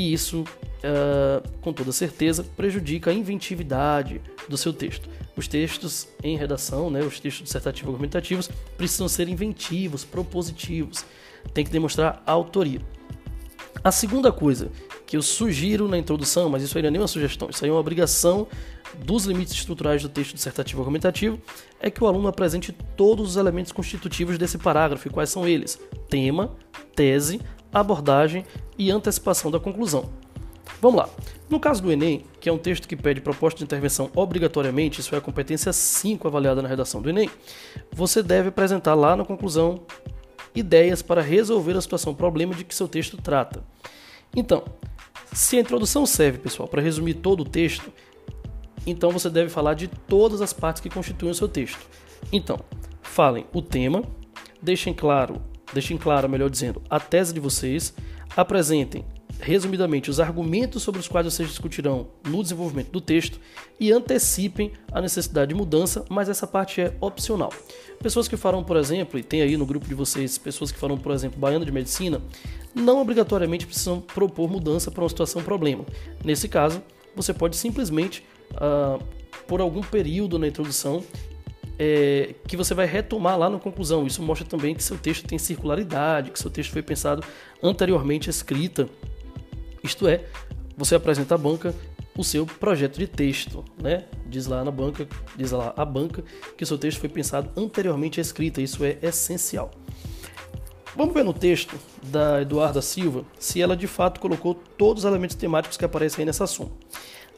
e 0.00 0.14
isso, 0.14 0.40
uh, 0.40 1.46
com 1.60 1.74
toda 1.74 1.92
certeza, 1.92 2.42
prejudica 2.42 3.10
a 3.10 3.14
inventividade 3.14 4.18
do 4.48 4.56
seu 4.56 4.72
texto. 4.72 5.10
Os 5.36 5.46
textos 5.46 6.08
em 6.24 6.38
redação, 6.38 6.88
né, 6.88 7.02
os 7.02 7.20
textos 7.20 7.44
dissertativos 7.44 7.90
argumentativos, 7.90 8.50
precisam 8.78 9.08
ser 9.08 9.28
inventivos, 9.28 10.02
propositivos, 10.02 11.04
tem 11.52 11.66
que 11.66 11.70
demonstrar 11.70 12.22
autoria. 12.24 12.80
A 13.84 13.92
segunda 13.92 14.32
coisa 14.32 14.70
que 15.06 15.18
eu 15.18 15.22
sugiro 15.22 15.86
na 15.86 15.98
introdução, 15.98 16.48
mas 16.48 16.62
isso 16.62 16.78
aí 16.78 16.82
não 16.82 16.88
é 16.88 16.90
nem 16.92 17.00
uma 17.02 17.06
sugestão, 17.08 17.50
isso 17.50 17.62
aí 17.62 17.68
é 17.68 17.72
uma 17.72 17.80
obrigação 17.80 18.48
dos 19.04 19.26
limites 19.26 19.52
estruturais 19.52 20.00
do 20.00 20.08
texto 20.08 20.34
dissertativo 20.34 20.80
argumentativo, 20.80 21.38
é 21.78 21.90
que 21.90 22.02
o 22.02 22.06
aluno 22.06 22.26
apresente 22.26 22.72
todos 22.96 23.30
os 23.30 23.36
elementos 23.36 23.70
constitutivos 23.70 24.38
desse 24.38 24.56
parágrafo. 24.56 25.08
E 25.08 25.10
quais 25.10 25.28
são 25.28 25.46
eles? 25.46 25.78
Tema, 26.08 26.56
tese, 26.94 27.40
abordagem 27.72 28.44
e 28.78 28.90
antecipação 28.90 29.50
da 29.50 29.60
conclusão. 29.60 30.10
Vamos 30.80 31.00
lá. 31.00 31.08
No 31.48 31.58
caso 31.58 31.82
do 31.82 31.92
Enem, 31.92 32.24
que 32.40 32.48
é 32.48 32.52
um 32.52 32.58
texto 32.58 32.88
que 32.88 32.96
pede 32.96 33.20
proposta 33.20 33.58
de 33.58 33.64
intervenção 33.64 34.10
obrigatoriamente, 34.14 35.00
isso 35.00 35.14
é 35.14 35.18
a 35.18 35.20
competência 35.20 35.72
5 35.72 36.26
avaliada 36.26 36.62
na 36.62 36.68
redação 36.68 37.02
do 37.02 37.10
Enem, 37.10 37.28
você 37.92 38.22
deve 38.22 38.48
apresentar 38.48 38.94
lá 38.94 39.16
na 39.16 39.24
conclusão 39.24 39.80
ideias 40.54 41.02
para 41.02 41.20
resolver 41.20 41.76
a 41.76 41.80
situação 41.80 42.14
problema 42.14 42.54
de 42.54 42.64
que 42.64 42.74
seu 42.74 42.88
texto 42.88 43.16
trata. 43.16 43.62
Então, 44.34 44.64
se 45.32 45.56
a 45.56 45.60
introdução 45.60 46.06
serve, 46.06 46.38
pessoal, 46.38 46.68
para 46.68 46.80
resumir 46.80 47.14
todo 47.14 47.40
o 47.40 47.44
texto, 47.44 47.92
então 48.86 49.10
você 49.10 49.28
deve 49.28 49.50
falar 49.50 49.74
de 49.74 49.88
todas 49.88 50.40
as 50.40 50.52
partes 50.52 50.80
que 50.80 50.88
constituem 50.88 51.32
o 51.32 51.34
seu 51.34 51.48
texto. 51.48 51.80
Então, 52.32 52.58
falem 53.02 53.44
o 53.52 53.60
tema, 53.60 54.02
deixem 54.62 54.94
claro 54.94 55.40
deixem 55.72 55.96
claro, 55.96 56.28
melhor 56.28 56.50
dizendo, 56.50 56.82
a 56.88 56.98
tese 56.98 57.32
de 57.32 57.40
vocês, 57.40 57.94
apresentem 58.36 59.04
resumidamente, 59.40 60.10
os 60.10 60.20
argumentos 60.20 60.82
sobre 60.82 61.00
os 61.00 61.08
quais 61.08 61.24
vocês 61.24 61.48
discutirão 61.48 62.08
no 62.26 62.42
desenvolvimento 62.42 62.90
do 62.90 63.00
texto 63.00 63.40
e 63.78 63.90
antecipem 63.90 64.72
a 64.92 65.00
necessidade 65.00 65.48
de 65.48 65.54
mudança, 65.54 66.04
mas 66.08 66.28
essa 66.28 66.46
parte 66.46 66.80
é 66.80 66.94
opcional. 67.00 67.50
Pessoas 68.02 68.28
que 68.28 68.36
farão, 68.36 68.62
por 68.62 68.76
exemplo, 68.76 69.18
e 69.18 69.22
tem 69.22 69.42
aí 69.42 69.56
no 69.56 69.66
grupo 69.66 69.86
de 69.86 69.94
vocês 69.94 70.36
pessoas 70.36 70.70
que 70.70 70.78
farão, 70.78 70.98
por 70.98 71.12
exemplo, 71.12 71.38
baiano 71.38 71.64
de 71.64 71.72
medicina, 71.72 72.20
não 72.74 73.00
obrigatoriamente 73.00 73.66
precisam 73.66 74.00
propor 74.00 74.48
mudança 74.48 74.90
para 74.90 75.02
uma 75.02 75.08
situação 75.08 75.42
problema. 75.42 75.84
Nesse 76.24 76.48
caso, 76.48 76.82
você 77.16 77.32
pode 77.32 77.56
simplesmente, 77.56 78.24
uh, 78.52 79.02
por 79.46 79.60
algum 79.60 79.80
período 79.80 80.38
na 80.38 80.46
introdução, 80.46 81.02
é, 81.82 82.34
que 82.46 82.58
você 82.58 82.74
vai 82.74 82.84
retomar 82.84 83.38
lá 83.38 83.48
na 83.48 83.58
conclusão. 83.58 84.06
Isso 84.06 84.22
mostra 84.22 84.46
também 84.46 84.74
que 84.74 84.84
seu 84.84 84.98
texto 84.98 85.26
tem 85.26 85.38
circularidade, 85.38 86.30
que 86.30 86.38
seu 86.38 86.50
texto 86.50 86.72
foi 86.72 86.82
pensado 86.82 87.24
anteriormente 87.62 88.28
escrita. 88.28 88.86
Isto 89.82 90.06
é, 90.06 90.26
você 90.76 90.94
apresenta 90.94 91.34
à 91.34 91.38
banca 91.38 91.74
o 92.14 92.22
seu 92.22 92.44
projeto 92.44 92.98
de 92.98 93.06
texto, 93.06 93.64
né? 93.82 94.04
Diz 94.26 94.46
lá 94.46 94.62
na 94.62 94.70
banca, 94.70 95.08
diz 95.34 95.52
lá 95.52 95.72
a 95.74 95.84
banca 95.86 96.22
que 96.54 96.66
seu 96.66 96.76
texto 96.76 97.00
foi 97.00 97.08
pensado 97.08 97.50
anteriormente 97.56 98.20
escrita. 98.20 98.60
Isso 98.60 98.84
é 98.84 98.98
essencial. 99.00 99.70
Vamos 100.94 101.14
ver 101.14 101.24
no 101.24 101.32
texto 101.32 101.74
da 102.02 102.42
Eduarda 102.42 102.82
Silva 102.82 103.24
se 103.38 103.62
ela 103.62 103.74
de 103.74 103.86
fato 103.86 104.20
colocou 104.20 104.54
todos 104.54 105.04
os 105.04 105.08
elementos 105.08 105.36
temáticos 105.36 105.78
que 105.78 105.84
aparecem 105.84 106.22
aí 106.22 106.26
nessa 106.26 106.46
soma. 106.46 106.72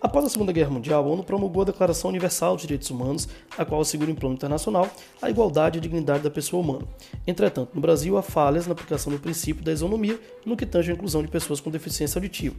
Após 0.02 0.24
a 0.24 0.28
Segunda 0.28 0.50
Guerra 0.50 0.70
Mundial, 0.70 1.04
a 1.04 1.06
ONU 1.06 1.22
promulgou 1.22 1.62
a 1.62 1.66
Declaração 1.66 2.10
Universal 2.10 2.56
dos 2.56 2.62
Direitos 2.62 2.90
Humanos, 2.90 3.28
a 3.56 3.64
qual 3.64 3.80
assegura 3.80 4.10
em 4.10 4.16
plano 4.16 4.34
internacional 4.34 4.90
a 5.22 5.30
igualdade 5.30 5.76
e 5.76 5.78
a 5.78 5.80
dignidade 5.80 6.24
da 6.24 6.30
pessoa 6.30 6.60
humana. 6.60 6.84
Entretanto, 7.24 7.70
no 7.72 7.80
Brasil 7.80 8.18
há 8.18 8.22
falhas 8.22 8.66
na 8.66 8.72
aplicação 8.72 9.12
do 9.12 9.20
princípio 9.20 9.62
da 9.62 9.70
isonomia 9.72 10.18
no 10.44 10.56
que 10.56 10.66
tange 10.66 10.90
à 10.90 10.94
inclusão 10.94 11.22
de 11.22 11.28
pessoas 11.28 11.60
com 11.60 11.70
deficiência 11.70 12.18
auditiva. 12.18 12.56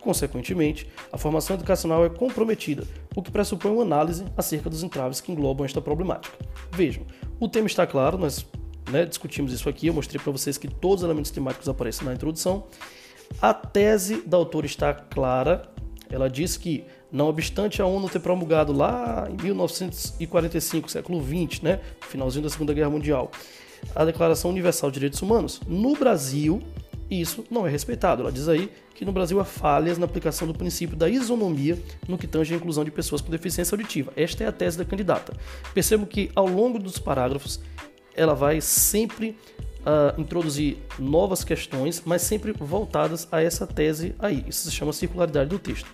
Consequentemente, 0.00 0.90
a 1.12 1.18
formação 1.18 1.54
educacional 1.56 2.02
é 2.02 2.08
comprometida, 2.08 2.86
o 3.14 3.22
que 3.22 3.30
pressupõe 3.30 3.72
uma 3.72 3.82
análise 3.82 4.24
acerca 4.34 4.70
dos 4.70 4.82
entraves 4.82 5.20
que 5.20 5.30
englobam 5.30 5.66
esta 5.66 5.82
problemática. 5.82 6.34
Vejam, 6.72 7.02
o 7.38 7.46
tema 7.46 7.66
está 7.66 7.86
claro, 7.86 8.16
nós 8.16 8.46
né, 8.90 9.04
discutimos 9.04 9.52
isso 9.52 9.68
aqui, 9.68 9.88
eu 9.88 9.94
mostrei 9.94 10.18
para 10.18 10.32
vocês 10.32 10.56
que 10.56 10.68
todos 10.68 11.02
os 11.02 11.04
elementos 11.04 11.30
temáticos 11.30 11.68
aparecem 11.68 12.06
na 12.06 12.14
introdução. 12.14 12.68
A 13.42 13.52
tese 13.52 14.22
da 14.22 14.38
autora 14.38 14.64
está 14.64 14.94
clara, 14.94 15.75
ela 16.10 16.28
diz 16.28 16.56
que, 16.56 16.84
não 17.10 17.28
obstante 17.28 17.80
a 17.80 17.86
ONU 17.86 18.08
ter 18.08 18.20
promulgado 18.20 18.72
lá 18.72 19.28
em 19.30 19.42
1945, 19.42 20.90
século 20.90 21.22
XX, 21.22 21.62
né, 21.62 21.80
finalzinho 22.00 22.44
da 22.44 22.50
Segunda 22.50 22.72
Guerra 22.72 22.90
Mundial, 22.90 23.30
a 23.94 24.04
Declaração 24.04 24.50
Universal 24.50 24.90
de 24.90 24.94
Direitos 24.94 25.22
Humanos, 25.22 25.60
no 25.66 25.94
Brasil 25.94 26.62
isso 27.10 27.44
não 27.50 27.66
é 27.66 27.70
respeitado. 27.70 28.22
Ela 28.22 28.32
diz 28.32 28.48
aí 28.48 28.70
que 28.94 29.04
no 29.04 29.12
Brasil 29.12 29.38
há 29.38 29.44
falhas 29.44 29.98
na 29.98 30.04
aplicação 30.04 30.46
do 30.46 30.54
princípio 30.54 30.96
da 30.96 31.08
isonomia 31.08 31.78
no 32.08 32.18
que 32.18 32.26
tange 32.26 32.52
a 32.52 32.56
inclusão 32.56 32.84
de 32.84 32.90
pessoas 32.90 33.20
com 33.20 33.30
deficiência 33.30 33.74
auditiva. 33.74 34.12
Esta 34.16 34.44
é 34.44 34.46
a 34.48 34.52
tese 34.52 34.78
da 34.78 34.84
candidata. 34.84 35.32
Percebo 35.72 36.06
que 36.06 36.30
ao 36.34 36.46
longo 36.46 36.78
dos 36.78 36.98
parágrafos 36.98 37.60
ela 38.14 38.34
vai 38.34 38.60
sempre 38.60 39.36
uh, 39.86 40.20
introduzir 40.20 40.78
novas 40.98 41.44
questões, 41.44 42.02
mas 42.04 42.22
sempre 42.22 42.52
voltadas 42.52 43.28
a 43.30 43.40
essa 43.40 43.66
tese 43.66 44.14
aí. 44.18 44.44
Isso 44.48 44.68
se 44.68 44.72
chama 44.74 44.92
circularidade 44.92 45.48
do 45.48 45.58
texto. 45.58 45.88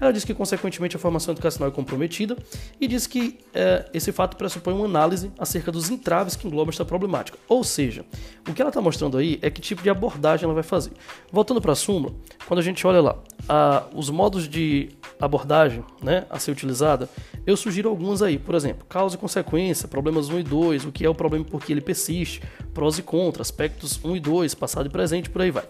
Ela 0.00 0.12
diz 0.12 0.24
que, 0.24 0.34
consequentemente, 0.34 0.96
a 0.96 0.98
formação 0.98 1.32
educacional 1.32 1.68
é 1.68 1.72
comprometida 1.72 2.36
e 2.80 2.88
diz 2.88 3.06
que 3.06 3.38
uh, 3.50 3.88
esse 3.92 4.10
fato 4.10 4.36
pressupõe 4.36 4.74
uma 4.74 4.86
análise 4.86 5.30
acerca 5.38 5.70
dos 5.70 5.90
entraves 5.90 6.34
que 6.34 6.46
englobam 6.46 6.70
esta 6.70 6.84
problemática. 6.84 7.38
Ou 7.48 7.62
seja, 7.62 8.04
o 8.48 8.52
que 8.52 8.60
ela 8.60 8.70
está 8.70 8.80
mostrando 8.80 9.16
aí 9.16 9.38
é 9.40 9.50
que 9.50 9.60
tipo 9.60 9.82
de 9.82 9.90
abordagem 9.90 10.44
ela 10.44 10.54
vai 10.54 10.62
fazer. 10.62 10.92
Voltando 11.30 11.60
para 11.60 11.72
a 11.72 11.76
súmula, 11.76 12.12
quando 12.46 12.58
a 12.58 12.62
gente 12.62 12.84
olha 12.86 13.00
lá, 13.00 13.14
uh, 13.14 13.96
os 13.96 14.10
modos 14.10 14.48
de 14.48 14.88
abordagem 15.20 15.84
né, 16.02 16.26
a 16.28 16.38
ser 16.38 16.50
utilizada, 16.50 17.08
eu 17.46 17.56
sugiro 17.56 17.88
alguns 17.88 18.22
aí. 18.22 18.38
Por 18.38 18.54
exemplo, 18.54 18.86
causa 18.88 19.16
e 19.16 19.18
consequência, 19.18 19.86
problemas 19.88 20.28
1 20.28 20.40
e 20.40 20.42
2, 20.42 20.84
o 20.86 20.92
que 20.92 21.04
é 21.04 21.08
o 21.08 21.14
problema 21.14 21.44
e 21.46 21.50
por 21.50 21.62
que 21.62 21.72
ele 21.72 21.80
persiste, 21.80 22.42
prós 22.72 22.98
e 22.98 23.02
contras, 23.02 23.48
aspectos 23.48 24.00
1 24.04 24.16
e 24.16 24.20
2, 24.20 24.54
passado 24.54 24.86
e 24.86 24.90
presente, 24.90 25.28
por 25.28 25.42
aí 25.42 25.50
vai. 25.50 25.64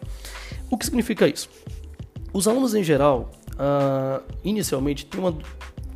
O 0.71 0.79
que 0.79 0.85
significa 0.85 1.27
isso? 1.27 1.49
Os 2.33 2.49
alunos 2.49 2.75
em 2.75 2.83
geral, 2.83 3.31
uh, 3.53 4.23
inicialmente, 4.43 5.07
têm 5.07 5.21
uma, 5.21 5.37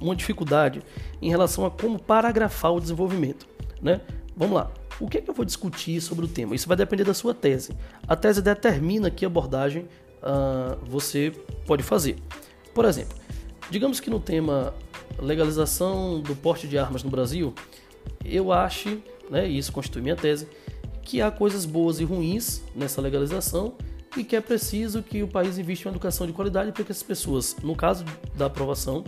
uma 0.01 0.15
dificuldade 0.15 0.83
em 1.21 1.29
relação 1.29 1.65
a 1.67 1.71
como 1.71 1.99
paragrafar 1.99 2.73
o 2.73 2.81
desenvolvimento. 2.81 3.47
Né? 3.83 4.01
Vamos 4.37 4.55
lá. 4.55 4.71
O 5.01 5.09
que 5.09 5.19
é 5.19 5.21
que 5.21 5.31
eu 5.31 5.35
vou 5.35 5.45
discutir 5.45 6.01
sobre 6.01 6.25
o 6.25 6.29
tema? 6.29 6.55
Isso 6.55 6.67
vai 6.67 6.77
depender 6.77 7.05
da 7.05 7.15
sua 7.15 7.33
tese. 7.33 7.73
A 8.07 8.17
tese 8.17 8.43
determina 8.43 9.11
que 9.11 9.25
abordagem 9.25 9.83
uh, 10.23 10.77
você 10.85 11.33
pode 11.67 11.83
fazer. 11.83 12.17
Por 12.75 12.85
exemplo, 12.85 13.17
digamos 13.71 14.01
que 14.01 14.11
no 14.11 14.19
tema 14.19 14.75
legalização 15.21 16.21
do 16.21 16.35
porte 16.35 16.67
de 16.67 16.79
armas 16.79 17.03
no 17.03 17.11
Brasil, 17.11 17.55
eu 18.25 18.53
acho, 18.53 18.99
né, 19.31 19.49
e 19.49 19.59
isso 19.59 19.73
constitui 19.73 20.03
minha 20.03 20.17
tese, 20.17 20.49
que 21.03 21.23
há 21.23 21.31
coisas 21.31 21.65
boas 21.65 22.01
e 22.01 22.05
ruins 22.05 22.63
nessa 22.75 23.01
legalização 23.01 23.75
e 24.17 24.25
que 24.25 24.37
é 24.37 24.41
preciso 24.41 25.03
que 25.03 25.23
o 25.23 25.29
país 25.29 25.59
invista 25.59 25.89
em 25.89 25.91
educação 25.91 26.27
de 26.27 26.33
qualidade 26.33 26.73
para 26.73 26.85
que 26.85 26.93
as 26.93 27.03
pessoas, 27.03 27.57
no 27.63 27.75
caso 27.75 28.05
da 28.35 28.47
aprovação 28.47 29.05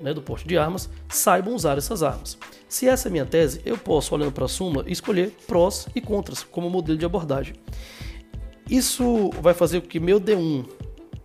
né, 0.00 0.12
do 0.12 0.22
porte 0.22 0.46
de 0.46 0.56
armas, 0.56 0.88
saibam 1.08 1.54
usar 1.54 1.78
essas 1.78 2.02
armas. 2.02 2.38
Se 2.68 2.88
essa 2.88 3.08
é 3.08 3.10
minha 3.10 3.26
tese, 3.26 3.60
eu 3.64 3.78
posso, 3.78 4.14
olhando 4.14 4.32
para 4.32 4.44
a 4.44 4.48
súmula, 4.48 4.84
escolher 4.86 5.34
prós 5.46 5.88
e 5.94 6.00
contras 6.00 6.42
como 6.42 6.68
modelo 6.68 6.98
de 6.98 7.04
abordagem. 7.04 7.54
Isso 8.68 9.30
vai 9.40 9.54
fazer 9.54 9.80
com 9.80 9.88
que 9.88 9.98
meu 9.98 10.20
D1 10.20 10.66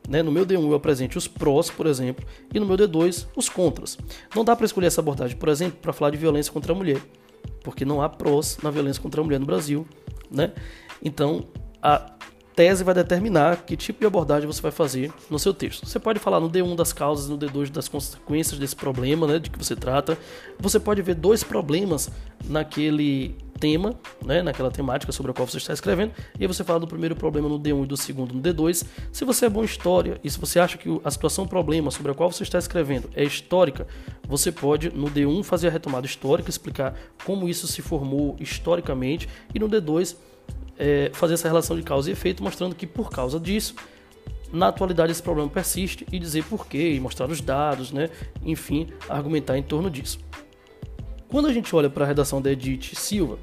né? 0.07 0.21
No 0.21 0.31
meu 0.31 0.45
D1 0.45 0.61
eu 0.61 0.73
apresente 0.73 1.17
os 1.17 1.27
prós, 1.27 1.69
por 1.69 1.85
exemplo, 1.85 2.25
e 2.53 2.59
no 2.59 2.65
meu 2.65 2.77
D2 2.77 3.27
os 3.35 3.49
contras. 3.49 3.97
Não 4.35 4.43
dá 4.43 4.55
para 4.55 4.65
escolher 4.65 4.87
essa 4.87 5.01
abordagem, 5.01 5.37
por 5.37 5.49
exemplo, 5.49 5.77
para 5.81 5.93
falar 5.93 6.11
de 6.11 6.17
violência 6.17 6.51
contra 6.51 6.73
a 6.73 6.75
mulher, 6.75 7.01
porque 7.63 7.85
não 7.85 8.01
há 8.01 8.09
prós 8.09 8.57
na 8.61 8.71
violência 8.71 9.01
contra 9.01 9.21
a 9.21 9.23
mulher 9.23 9.39
no 9.39 9.45
Brasil. 9.45 9.87
Né? 10.29 10.51
Então, 11.01 11.45
a 11.81 12.13
tese 12.55 12.83
vai 12.83 12.93
determinar 12.93 13.65
que 13.65 13.75
tipo 13.75 13.99
de 13.99 14.05
abordagem 14.05 14.47
você 14.47 14.61
vai 14.61 14.71
fazer 14.71 15.11
no 15.29 15.39
seu 15.39 15.53
texto. 15.53 15.85
Você 15.85 15.99
pode 15.99 16.19
falar 16.19 16.39
no 16.39 16.49
D1 16.49 16.75
das 16.75 16.93
causas, 16.93 17.27
no 17.27 17.37
D2 17.37 17.69
das 17.69 17.87
consequências 17.87 18.59
desse 18.59 18.75
problema, 18.75 19.27
né, 19.27 19.39
de 19.39 19.49
que 19.49 19.57
você 19.57 19.75
trata. 19.75 20.17
Você 20.59 20.79
pode 20.79 21.01
ver 21.01 21.15
dois 21.15 21.43
problemas 21.43 22.09
naquele 22.45 23.35
tema, 23.63 23.95
né, 24.25 24.41
naquela 24.41 24.69
temática 24.69 25.09
sobre 25.13 25.31
a 25.31 25.33
qual 25.33 25.47
você 25.47 25.55
está 25.55 25.71
escrevendo, 25.71 26.11
e 26.37 26.43
aí 26.43 26.47
você 26.47 26.65
fala 26.65 26.81
do 26.81 26.87
primeiro 26.87 27.15
problema 27.15 27.47
no 27.47 27.57
D1 27.57 27.85
e 27.85 27.87
do 27.87 27.95
segundo 27.95 28.33
no 28.33 28.41
D2. 28.41 28.85
Se 29.09 29.23
você 29.23 29.45
é 29.45 29.49
bom 29.49 29.61
em 29.61 29.65
história 29.65 30.19
e 30.21 30.29
se 30.29 30.37
você 30.37 30.59
acha 30.59 30.77
que 30.77 30.89
a 31.01 31.09
situação 31.09 31.47
problema 31.47 31.89
sobre 31.89 32.11
a 32.11 32.13
qual 32.13 32.29
você 32.29 32.43
está 32.43 32.59
escrevendo 32.59 33.09
é 33.15 33.23
histórica, 33.23 33.87
você 34.27 34.51
pode 34.51 34.89
no 34.89 35.09
D1 35.09 35.45
fazer 35.45 35.69
a 35.69 35.71
retomada 35.71 36.05
histórica, 36.05 36.49
explicar 36.49 36.93
como 37.23 37.47
isso 37.47 37.65
se 37.65 37.81
formou 37.81 38.35
historicamente, 38.37 39.29
e 39.55 39.59
no 39.59 39.69
D2 39.69 40.17
é, 40.77 41.09
fazer 41.13 41.35
essa 41.35 41.47
relação 41.47 41.77
de 41.77 41.83
causa 41.83 42.09
e 42.09 42.11
efeito, 42.11 42.43
mostrando 42.43 42.75
que 42.75 42.85
por 42.85 43.09
causa 43.09 43.39
disso 43.39 43.75
na 44.51 44.67
atualidade 44.67 45.13
esse 45.13 45.23
problema 45.23 45.49
persiste 45.49 46.05
e 46.11 46.19
dizer 46.19 46.43
porquê, 46.43 46.99
mostrar 47.01 47.29
os 47.29 47.39
dados, 47.39 47.93
né? 47.93 48.09
enfim, 48.43 48.89
argumentar 49.07 49.57
em 49.57 49.63
torno 49.63 49.89
disso. 49.89 50.19
Quando 51.33 51.47
a 51.47 51.51
gente 51.51 51.75
olha 51.75 51.89
para 51.89 52.05
a 52.05 52.07
redação 52.07 52.39
da 52.39 52.51
Edith 52.51 52.93
Silva, 52.93 53.39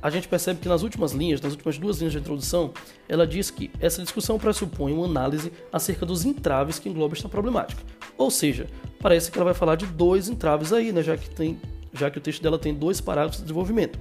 a 0.00 0.08
gente 0.08 0.28
percebe 0.28 0.60
que 0.60 0.68
nas 0.68 0.84
últimas 0.84 1.10
linhas, 1.10 1.40
nas 1.40 1.50
últimas 1.50 1.76
duas 1.76 1.98
linhas 1.98 2.12
de 2.12 2.20
introdução, 2.20 2.72
ela 3.08 3.26
diz 3.26 3.50
que 3.50 3.72
essa 3.80 4.00
discussão 4.00 4.38
pressupõe 4.38 4.92
uma 4.92 5.04
análise 5.04 5.52
acerca 5.72 6.06
dos 6.06 6.24
entraves 6.24 6.78
que 6.78 6.88
englobam 6.88 7.16
esta 7.16 7.28
problemática. 7.28 7.82
Ou 8.16 8.30
seja, 8.30 8.68
parece 9.00 9.32
que 9.32 9.36
ela 9.36 9.46
vai 9.46 9.54
falar 9.54 9.74
de 9.74 9.84
dois 9.84 10.28
entraves 10.28 10.72
aí, 10.72 10.92
né, 10.92 11.02
já 11.02 11.16
que 11.16 11.28
tem 11.28 11.60
já 11.92 12.08
que 12.08 12.18
o 12.18 12.20
texto 12.20 12.40
dela 12.40 12.56
tem 12.56 12.72
dois 12.72 13.00
parágrafos 13.00 13.38
de 13.38 13.46
desenvolvimento. 13.46 13.98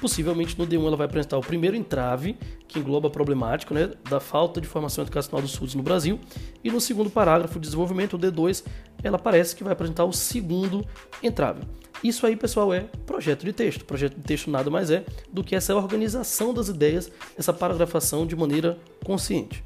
Possivelmente 0.00 0.58
no 0.58 0.66
D1 0.66 0.86
ela 0.86 0.96
vai 0.96 1.06
apresentar 1.06 1.36
o 1.36 1.42
primeiro 1.42 1.76
entrave, 1.76 2.36
que 2.66 2.78
engloba 2.78 3.08
a 3.08 3.10
problemática 3.10 3.74
né, 3.74 3.90
da 4.08 4.18
falta 4.18 4.60
de 4.60 4.66
formação 4.66 5.04
educacional 5.04 5.42
dos 5.42 5.52
SUDs 5.52 5.74
no 5.74 5.82
Brasil, 5.82 6.18
e 6.64 6.70
no 6.70 6.80
segundo 6.80 7.10
parágrafo 7.10 7.54
de 7.54 7.66
desenvolvimento, 7.66 8.14
o 8.14 8.18
D2, 8.18 8.64
ela 9.02 9.18
parece 9.18 9.54
que 9.54 9.62
vai 9.62 9.72
apresentar 9.72 10.04
o 10.04 10.12
segundo 10.12 10.86
entrave. 11.22 11.62
Isso 12.02 12.26
aí, 12.26 12.34
pessoal, 12.34 12.72
é 12.72 12.80
projeto 13.04 13.44
de 13.44 13.52
texto. 13.52 13.84
Projeto 13.84 14.16
de 14.16 14.22
texto 14.22 14.50
nada 14.50 14.70
mais 14.70 14.90
é 14.90 15.04
do 15.30 15.44
que 15.44 15.54
essa 15.54 15.76
organização 15.76 16.54
das 16.54 16.68
ideias, 16.68 17.10
essa 17.36 17.52
paragrafação 17.52 18.26
de 18.26 18.34
maneira 18.34 18.78
consciente. 19.04 19.62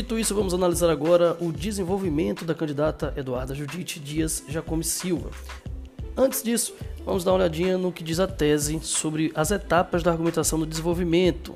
Dito 0.00 0.18
isso, 0.18 0.34
vamos 0.34 0.54
analisar 0.54 0.88
agora 0.88 1.36
o 1.42 1.52
desenvolvimento 1.52 2.42
da 2.42 2.54
candidata 2.54 3.12
Eduarda 3.18 3.54
Judite 3.54 4.00
Dias 4.00 4.42
Jacome 4.48 4.82
Silva. 4.82 5.28
Antes 6.16 6.42
disso, 6.42 6.74
vamos 7.04 7.22
dar 7.22 7.32
uma 7.32 7.40
olhadinha 7.40 7.76
no 7.76 7.92
que 7.92 8.02
diz 8.02 8.18
a 8.18 8.26
tese 8.26 8.80
sobre 8.82 9.30
as 9.34 9.50
etapas 9.50 10.02
da 10.02 10.10
argumentação 10.10 10.58
do 10.58 10.64
desenvolvimento, 10.64 11.54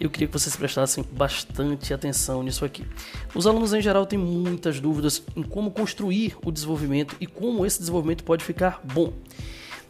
eu 0.00 0.10
queria 0.10 0.26
que 0.26 0.32
vocês 0.32 0.56
prestassem 0.56 1.04
bastante 1.12 1.94
atenção 1.94 2.42
nisso 2.42 2.64
aqui. 2.64 2.84
Os 3.32 3.46
alunos 3.46 3.72
em 3.72 3.80
geral 3.80 4.06
têm 4.06 4.18
muitas 4.18 4.80
dúvidas 4.80 5.22
em 5.36 5.44
como 5.44 5.70
construir 5.70 6.36
o 6.44 6.50
desenvolvimento 6.50 7.14
e 7.20 7.28
como 7.28 7.64
esse 7.64 7.78
desenvolvimento 7.78 8.24
pode 8.24 8.42
ficar 8.42 8.80
bom. 8.82 9.12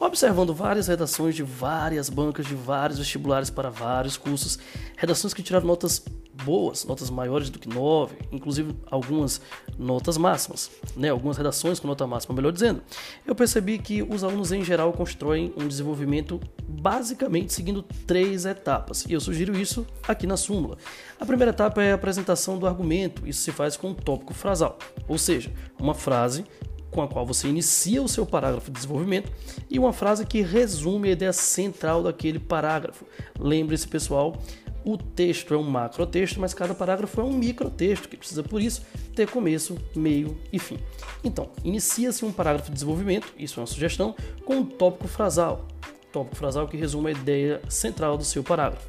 Observando 0.07 0.53
várias 0.53 0.89
redações 0.89 1.35
de 1.35 1.43
várias 1.43 2.09
bancas, 2.09 2.47
de 2.47 2.55
vários 2.55 2.99
vestibulares 2.99 3.51
para 3.51 3.71
vários 3.71 4.17
cursos, 4.17 4.59
redações 4.97 5.33
que 5.33 5.43
tiraram 5.43 5.67
notas 5.67 6.05
boas, 6.45 6.85
notas 6.85 7.11
maiores 7.11 7.51
do 7.51 7.59
que 7.59 7.69
9, 7.69 8.17
inclusive 8.33 8.75
algumas 8.91 9.41
notas 9.79 10.17
máximas, 10.17 10.71
né? 10.97 11.11
algumas 11.11 11.37
redações 11.37 11.79
com 11.79 11.87
nota 11.87 12.07
máxima, 12.07 12.35
melhor 12.35 12.53
dizendo. 12.53 12.83
Eu 13.25 13.35
percebi 13.35 13.79
que 13.79 14.03
os 14.03 14.25
alunos 14.25 14.51
em 14.51 14.65
geral 14.65 14.93
constroem 14.93 15.53
um 15.57 15.69
desenvolvimento 15.69 16.41
basicamente 16.67 17.53
seguindo 17.53 17.83
três 18.07 18.45
etapas, 18.45 19.05
e 19.07 19.13
eu 19.13 19.21
sugiro 19.21 19.57
isso 19.57 19.87
aqui 20.09 20.27
na 20.27 20.37
súmula. 20.37 20.79
A 21.21 21.27
primeira 21.27 21.51
etapa 21.51 21.83
é 21.83 21.93
a 21.93 21.95
apresentação 21.95 22.59
do 22.59 22.67
argumento, 22.67 23.27
isso 23.27 23.43
se 23.43 23.53
faz 23.53 23.77
com 23.77 23.91
um 23.91 23.95
tópico 23.95 24.35
frasal, 24.35 24.79
ou 25.07 25.19
seja, 25.19 25.53
uma 25.79 25.95
frase 25.95 26.45
com 26.93 27.03
a 27.03 27.09
qual 27.09 27.27
você 27.27 27.49
inicia 27.49 28.01
o 28.01 28.09
seu 28.09 28.25
parágrafo 28.25 28.71
de 28.71 28.75
desenvolvimento 28.75 29.33
e 29.69 29.79
uma 29.79 29.93
frase 29.93 30.25
que 30.25 30.43
resume 30.43 31.09
a 31.09 31.13
ideia 31.13 31.33
central 31.33 32.03
daquele 32.03 32.39
parágrafo. 32.39 33.05
Lembre-se, 33.41 33.89
pessoal, 33.89 34.37
o 34.85 34.97
texto 34.97 35.55
é 35.55 35.57
um 35.57 35.63
macrotexto, 35.63 36.41
mas 36.41 36.53
cada 36.53 36.75
parágrafo 36.75 37.21
é 37.21 37.25
um 37.25 37.33
microtexto, 37.33 38.09
que 38.09 38.17
precisa, 38.17 38.43
por 38.43 38.61
isso, 38.61 38.83
ter 39.15 39.29
começo, 39.29 39.79
meio 39.97 40.37
e 40.53 40.59
fim. 40.59 40.79
Então, 41.25 41.51
inicia-se 41.65 42.25
um 42.25 42.33
parágrafo 42.33 42.69
de 42.69 42.75
desenvolvimento, 42.75 43.33
isso 43.39 43.59
é 43.59 43.63
uma 43.63 43.67
sugestão, 43.67 44.15
com 44.45 44.57
um 44.57 44.65
tópico 44.65 45.09
frasal. 45.09 45.67
Tópico 46.13 46.37
frasal 46.37 46.69
que 46.69 46.77
resume 46.77 47.09
a 47.09 47.13
ideia 47.13 47.63
central 47.69 48.19
do 48.19 48.25
seu 48.25 48.43
parágrafo. 48.43 48.87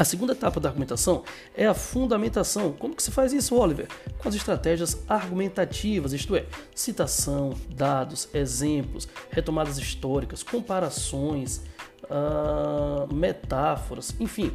A 0.00 0.04
segunda 0.04 0.32
etapa 0.32 0.58
da 0.58 0.70
argumentação 0.70 1.24
é 1.54 1.66
a 1.66 1.74
fundamentação. 1.74 2.72
Como 2.72 2.96
que 2.96 3.02
se 3.02 3.10
faz 3.10 3.34
isso, 3.34 3.54
Oliver? 3.54 3.86
Com 4.16 4.30
as 4.30 4.34
estratégias 4.34 5.02
argumentativas, 5.06 6.14
isto 6.14 6.34
é, 6.34 6.46
citação, 6.74 7.52
dados, 7.68 8.26
exemplos, 8.32 9.06
retomadas 9.30 9.76
históricas, 9.76 10.42
comparações, 10.42 11.60
uh, 12.04 13.14
metáforas, 13.14 14.14
enfim, 14.18 14.50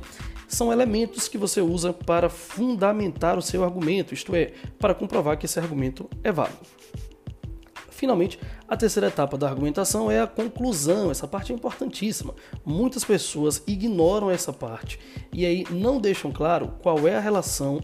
são 0.48 0.74
elementos 0.74 1.28
que 1.28 1.38
você 1.38 1.62
usa 1.62 1.94
para 1.94 2.28
fundamentar 2.28 3.38
o 3.38 3.42
seu 3.42 3.64
argumento, 3.64 4.16
isto 4.16 4.36
é, 4.36 4.52
para 4.80 4.96
comprovar 4.96 5.38
que 5.38 5.46
esse 5.46 5.60
argumento 5.60 6.10
é 6.24 6.32
válido. 6.32 6.58
Finalmente, 7.96 8.38
a 8.68 8.75
terceira 8.75 9.08
etapa 9.08 9.38
da 9.38 9.48
argumentação 9.48 10.12
é 10.12 10.20
a 10.20 10.28
conclusão. 10.28 11.10
Essa 11.10 11.25
parte 11.25 11.54
é 11.54 11.56
importantíssima. 11.56 12.36
Muitas 12.66 13.06
pessoas 13.06 13.64
ignoram 13.66 14.30
essa 14.30 14.52
parte 14.52 15.00
e 15.32 15.46
aí 15.46 15.66
não 15.72 16.00
deixam 16.00 16.30
claro 16.30 16.74
qual 16.84 17.08
é 17.08 17.16
a 17.16 17.22
relação 17.22 17.82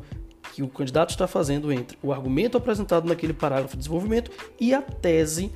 que 0.54 0.62
o 0.62 0.68
candidato 0.68 1.12
está 1.12 1.28
fazendo 1.28 1.72
entre 1.72 1.98
o 2.04 2.12
argumento 2.12 2.58
apresentado 2.58 3.08
naquele 3.08 3.32
parágrafo 3.32 3.76
de 3.76 3.78
desenvolvimento 3.78 4.30
e 4.60 4.74
a 4.74 4.82
tese, 4.82 5.50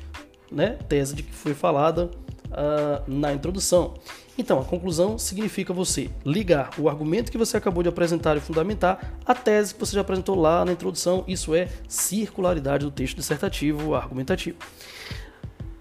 né, 0.49 0.77
tese 0.87 1.15
de 1.15 1.23
que 1.23 1.33
foi 1.33 1.53
falada 1.53 2.09
uh, 2.45 3.03
na 3.07 3.33
introdução. 3.33 3.95
Então, 4.37 4.59
a 4.59 4.65
conclusão 4.65 5.17
significa 5.17 5.73
você 5.73 6.09
ligar 6.25 6.71
o 6.77 6.89
argumento 6.89 7.31
que 7.31 7.37
você 7.37 7.55
acabou 7.55 7.81
de 7.81 7.89
apresentar 7.89 8.35
e 8.35 8.41
fundamentar 8.41 9.17
à 9.25 9.33
tese 9.33 9.73
que 9.73 9.79
você 9.79 9.95
já 9.95 10.01
apresentou 10.01 10.35
lá 10.35 10.65
na 10.65 10.73
introdução. 10.73 11.23
Isso 11.27 11.55
é 11.55 11.69
circularidade 11.87 12.83
do 12.83 12.91
texto 12.91 13.15
dissertativo 13.15 13.95
argumentativo. 13.95 14.57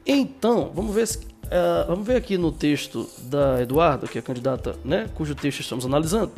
Então, 0.06 0.71
vamos 0.73 0.94
ver, 0.94 1.09
uh, 1.47 1.88
vamos 1.88 2.06
ver 2.06 2.16
aqui 2.16 2.38
no 2.38 2.52
texto 2.52 3.09
da 3.23 3.61
Eduarda, 3.61 4.06
que 4.06 4.18
é 4.18 4.21
a 4.21 4.23
candidata, 4.23 4.76
né, 4.85 5.09
cujo 5.14 5.35
texto 5.35 5.61
estamos 5.61 5.85
analisando, 5.85 6.30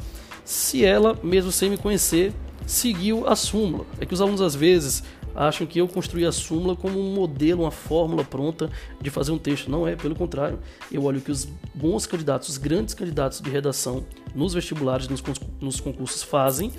se 0.45 0.85
ela, 0.85 1.19
mesmo 1.23 1.51
sem 1.51 1.69
me 1.69 1.77
conhecer, 1.77 2.33
seguiu 2.65 3.27
a 3.27 3.37
súmula. 3.37 3.85
É 4.01 4.07
que 4.07 4.15
os 4.15 4.21
alunos 4.21 4.41
às 4.41 4.55
vezes 4.55 5.03
acham 5.37 5.67
que 5.67 5.79
eu 5.79 5.87
construí 5.87 6.25
a 6.25 6.33
súmula 6.33 6.75
como 6.75 6.99
um 6.99 7.15
modelo, 7.15 7.63
uma 7.63 7.71
fórmula 7.71 8.25
pronta 8.25 8.71
de 9.01 9.11
fazer 9.11 9.33
um 9.33 9.39
texto. 9.39 9.71
Não 9.71 9.87
é, 9.87 9.95
pelo 9.95 10.15
contrário. 10.15 10.59
Eu 10.91 11.05
olho 11.05 11.21
que 11.21 11.31
os 11.31 11.47
bons 11.75 12.07
candidatos, 12.07 12.49
os 12.49 12.59
grandes 12.59 12.95
candidatos 12.95 13.41
de 13.41 13.51
redação 13.51 14.05
nos 14.35 14.55
vestibulares, 14.55 15.07
nos, 15.09 15.23
nos 15.61 15.81
concursos 15.81 16.23
fazem 16.23 16.73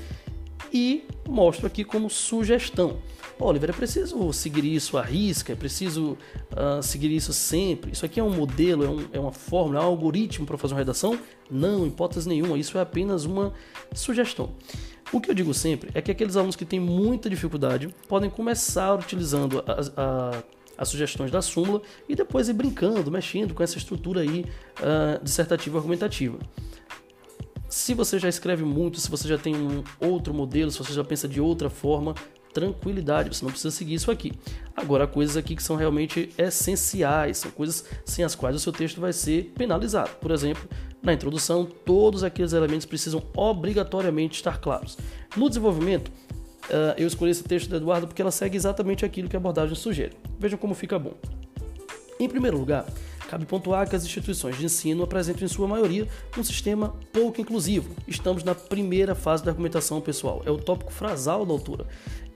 e 0.74 1.06
mostro 1.28 1.68
aqui 1.68 1.84
como 1.84 2.10
sugestão. 2.10 2.98
Oliver, 3.40 3.70
é 3.70 3.74
preciso 3.74 4.34
seguir 4.34 4.66
isso 4.66 4.98
à 4.98 5.02
risca, 5.02 5.54
é 5.54 5.56
preciso 5.56 6.18
uh, 6.52 6.82
seguir 6.82 7.12
isso 7.12 7.32
sempre. 7.34 7.92
Isso 7.92 8.06
aqui 8.06 8.20
é 8.20 8.24
um 8.24 8.32
modelo, 8.32 8.84
é, 8.84 8.90
um, 8.90 9.08
é 9.14 9.20
uma 9.20 9.32
fórmula, 9.32 9.80
é 9.80 9.84
um 9.84 9.88
algoritmo 9.88 10.46
para 10.46 10.58
fazer 10.58 10.74
uma 10.74 10.80
redação? 10.80 11.18
Não, 11.50 11.86
hipótese 11.86 12.28
nenhuma, 12.28 12.58
isso 12.58 12.78
é 12.78 12.82
apenas 12.82 13.26
uma 13.26 13.54
sugestão. 13.94 14.50
O 15.14 15.22
que 15.22 15.32
eu 15.32 15.36
digo 15.36 15.54
sempre 15.54 15.90
é 15.94 16.02
que 16.02 16.12
aqueles 16.12 16.36
alunos 16.36 16.56
que 16.56 16.66
têm 16.66 16.80
muita 16.80 17.30
dificuldade 17.30 17.90
podem 18.08 18.30
começar 18.30 18.96
utilizando 18.96 19.64
a, 19.66 20.02
a, 20.02 20.44
as 20.78 20.90
sugestões 20.90 21.32
da 21.32 21.42
súmula 21.42 21.82
e 22.10 22.16
depois 22.16 22.50
ir 22.50 22.54
brincando, 22.54 23.10
mexendo 23.10 23.54
com 23.54 23.64
essa 23.64 23.78
estrutura 23.78 24.22
aí 24.22 24.46
uh, 24.80 25.24
dissertativa 25.24 25.78
argumentativa. 25.78 26.38
Se 27.70 27.94
você 27.94 28.18
já 28.18 28.28
escreve 28.28 28.64
muito, 28.64 29.00
se 29.00 29.10
você 29.10 29.28
já 29.28 29.38
tem 29.38 29.56
um 29.56 29.84
outro 30.00 30.34
modelo, 30.34 30.72
se 30.72 30.78
você 30.78 30.94
já 30.94 31.04
pensa 31.04 31.28
de 31.28 31.40
outra 31.40 31.70
forma, 31.70 32.16
tranquilidade, 32.58 33.30
você 33.36 33.46
não 33.46 33.52
precisa 33.52 33.70
seguir 33.70 33.94
isso 33.94 34.10
aqui. 34.10 34.34
Agora, 34.76 35.04
há 35.04 35.08
coisas 35.08 35.38
aqui 35.38 35.56
que 35.56 35.62
são 35.62 35.76
realmente 35.76 36.30
essenciais, 36.40 37.38
são 37.38 37.52
coisas 37.52 37.86
sem 38.04 38.26
as 38.26 38.34
quais 38.34 38.56
o 38.56 38.60
seu 38.60 38.74
texto 38.74 39.00
vai 39.00 39.14
ser 39.14 39.54
penalizado. 39.56 40.10
Por 40.20 40.32
exemplo, 40.32 40.68
na 41.04 41.14
introdução, 41.14 41.66
todos 41.66 42.24
aqueles 42.24 42.54
elementos 42.54 42.88
precisam 42.88 43.22
obrigatoriamente 43.36 44.38
estar 44.38 44.60
claros. 44.60 44.98
No 45.36 45.48
desenvolvimento, 45.48 46.08
uh, 46.10 46.98
eu 46.98 47.06
escolhi 47.06 47.30
esse 47.30 47.44
texto 47.44 47.70
da 47.70 47.78
Eduardo 47.78 48.08
porque 48.08 48.24
ela 48.24 48.32
segue 48.32 48.58
exatamente 48.58 49.06
aquilo 49.06 49.30
que 49.30 49.36
a 49.36 49.40
abordagem 49.40 49.76
sugere. 49.76 50.14
Vejam 50.40 50.58
como 50.58 50.74
fica 50.74 50.98
bom. 50.98 51.14
Em 52.20 52.28
primeiro 52.28 52.58
lugar, 52.58 52.88
cabe 53.28 53.46
pontuar 53.46 53.88
que 53.88 53.96
as 53.96 54.04
instituições 54.04 54.58
de 54.58 54.66
ensino 54.66 55.04
apresentam, 55.04 55.46
em 55.46 55.48
sua 55.48 55.68
maioria, 55.68 56.08
um 56.38 56.44
sistema 56.44 56.96
pouco 57.12 57.42
inclusivo. 57.42 57.94
Estamos 58.08 58.44
na 58.44 58.56
primeira 58.56 59.14
fase 59.14 59.44
da 59.44 59.52
argumentação 59.52 60.02
pessoal, 60.02 60.42
é 60.46 60.52
o 60.52 60.58
tópico 60.58 60.92
frasal 60.92 61.46
da 61.46 61.52
autora. 61.52 61.86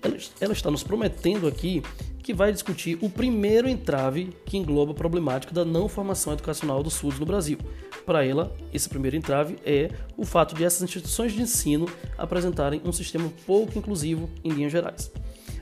Ela, 0.03 0.17
ela 0.39 0.53
está 0.53 0.69
nos 0.69 0.83
prometendo 0.83 1.47
aqui 1.47 1.81
que 2.21 2.33
vai 2.33 2.51
discutir 2.51 2.97
o 3.01 3.09
primeiro 3.09 3.67
entrave 3.67 4.29
que 4.45 4.57
engloba 4.57 4.91
a 4.91 4.95
problemática 4.95 5.53
da 5.53 5.65
não 5.65 5.87
formação 5.87 6.33
educacional 6.33 6.83
dos 6.83 6.93
SUDs 6.95 7.19
no 7.19 7.25
Brasil. 7.25 7.57
Para 8.05 8.25
ela, 8.25 8.55
esse 8.73 8.89
primeiro 8.89 9.15
entrave 9.15 9.57
é 9.65 9.89
o 10.17 10.25
fato 10.25 10.55
de 10.55 10.63
essas 10.63 10.81
instituições 10.81 11.33
de 11.33 11.41
ensino 11.41 11.87
apresentarem 12.17 12.81
um 12.83 12.91
sistema 12.91 13.31
pouco 13.45 13.77
inclusivo 13.77 14.29
em 14.43 14.49
linhas 14.51 14.71
gerais. 14.71 15.11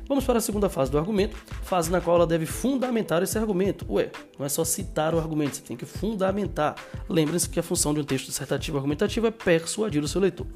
Vamos 0.09 0.25
para 0.25 0.39
a 0.39 0.41
segunda 0.41 0.67
fase 0.69 0.89
do 0.89 0.97
argumento, 0.97 1.37
fase 1.61 1.91
na 1.91 2.01
qual 2.01 2.15
ela 2.15 2.25
deve 2.25 2.47
fundamentar 2.47 3.21
esse 3.21 3.37
argumento. 3.37 3.85
Ué, 3.87 4.09
não 4.39 4.43
é 4.43 4.49
só 4.49 4.63
citar 4.63 5.13
o 5.13 5.19
argumento, 5.19 5.57
você 5.57 5.61
tem 5.61 5.77
que 5.77 5.85
fundamentar. 5.85 6.75
Lembrem-se 7.07 7.47
que 7.47 7.59
a 7.59 7.63
função 7.63 7.93
de 7.93 7.99
um 7.99 8.03
texto 8.03 8.25
dissertativo 8.25 8.77
argumentativo 8.77 9.27
é 9.27 9.31
persuadir 9.31 10.03
o 10.03 10.07
seu 10.07 10.19
leitor. 10.19 10.47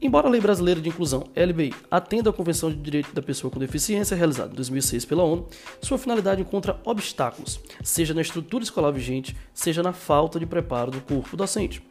Embora 0.00 0.28
a 0.28 0.30
Lei 0.30 0.40
Brasileira 0.40 0.80
de 0.80 0.88
Inclusão, 0.88 1.24
LBI, 1.34 1.74
atenda 1.90 2.30
à 2.30 2.32
Convenção 2.32 2.70
de 2.70 2.76
Direito 2.76 3.12
da 3.12 3.20
Pessoa 3.20 3.50
com 3.50 3.58
Deficiência 3.58 4.16
realizada 4.16 4.52
em 4.52 4.54
2006 4.54 5.04
pela 5.06 5.24
ONU, 5.24 5.48
sua 5.82 5.98
finalidade 5.98 6.40
encontra 6.40 6.78
obstáculos, 6.84 7.58
seja 7.82 8.14
na 8.14 8.20
estrutura 8.20 8.62
escolar 8.62 8.92
vigente, 8.92 9.36
seja 9.52 9.82
na 9.82 9.92
falta 9.92 10.38
de 10.38 10.46
preparo 10.46 10.92
do 10.92 11.00
corpo 11.00 11.36
docente. 11.36 11.82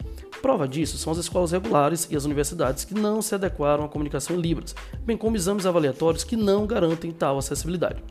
Prova 0.41 0.67
disso 0.67 0.97
são 0.97 1.11
as 1.11 1.19
escolas 1.19 1.51
regulares 1.51 2.07
e 2.11 2.15
as 2.15 2.25
universidades 2.25 2.85
que 2.85 2.93
não 2.93 3.21
se 3.21 3.33
adequaram 3.33 3.85
à 3.85 3.89
comunicação 3.89 4.35
em 4.35 4.41
Libras, 4.41 4.75
bem 5.03 5.17
como 5.17 5.35
exames 5.35 5.65
avaliatórios 5.65 6.23
que 6.23 6.35
não 6.35 6.67
garantem 6.67 7.11
tal 7.11 7.37
acessibilidade. 7.37 8.01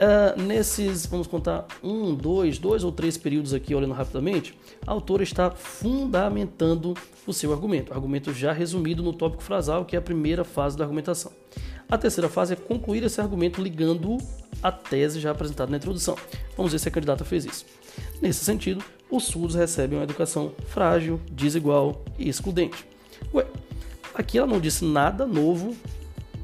Uh, 0.00 0.40
nesses, 0.40 1.04
vamos 1.04 1.26
contar, 1.26 1.66
um, 1.82 2.14
dois, 2.14 2.58
dois 2.58 2.82
ou 2.82 2.90
três 2.90 3.18
períodos 3.18 3.52
aqui, 3.52 3.74
olhando 3.74 3.92
rapidamente, 3.92 4.58
a 4.86 4.92
autora 4.92 5.22
está 5.22 5.50
fundamentando 5.50 6.94
o 7.26 7.34
seu 7.34 7.52
argumento, 7.52 7.92
argumento 7.92 8.32
já 8.32 8.50
resumido 8.50 9.02
no 9.02 9.12
tópico 9.12 9.42
frasal, 9.42 9.84
que 9.84 9.94
é 9.94 9.98
a 9.98 10.02
primeira 10.02 10.42
fase 10.42 10.74
da 10.74 10.84
argumentação. 10.84 11.30
A 11.86 11.98
terceira 11.98 12.30
fase 12.30 12.54
é 12.54 12.56
concluir 12.56 13.02
esse 13.02 13.20
argumento 13.20 13.60
ligando 13.60 14.16
à 14.62 14.72
tese 14.72 15.20
já 15.20 15.32
apresentada 15.32 15.70
na 15.70 15.76
introdução. 15.76 16.16
Vamos 16.56 16.72
ver 16.72 16.78
se 16.78 16.88
a 16.88 16.90
candidata 16.90 17.24
fez 17.24 17.44
isso. 17.44 17.66
Nesse 18.22 18.42
sentido, 18.42 18.82
os 19.10 19.24
surdos 19.24 19.54
recebem 19.54 19.98
uma 19.98 20.04
educação 20.04 20.52
frágil, 20.66 21.20
desigual 21.30 22.04
e 22.18 22.28
excludente. 22.28 22.86
Ué, 23.34 23.46
aqui 24.14 24.38
ela 24.38 24.46
não 24.46 24.60
disse 24.60 24.84
nada 24.84 25.26
novo 25.26 25.76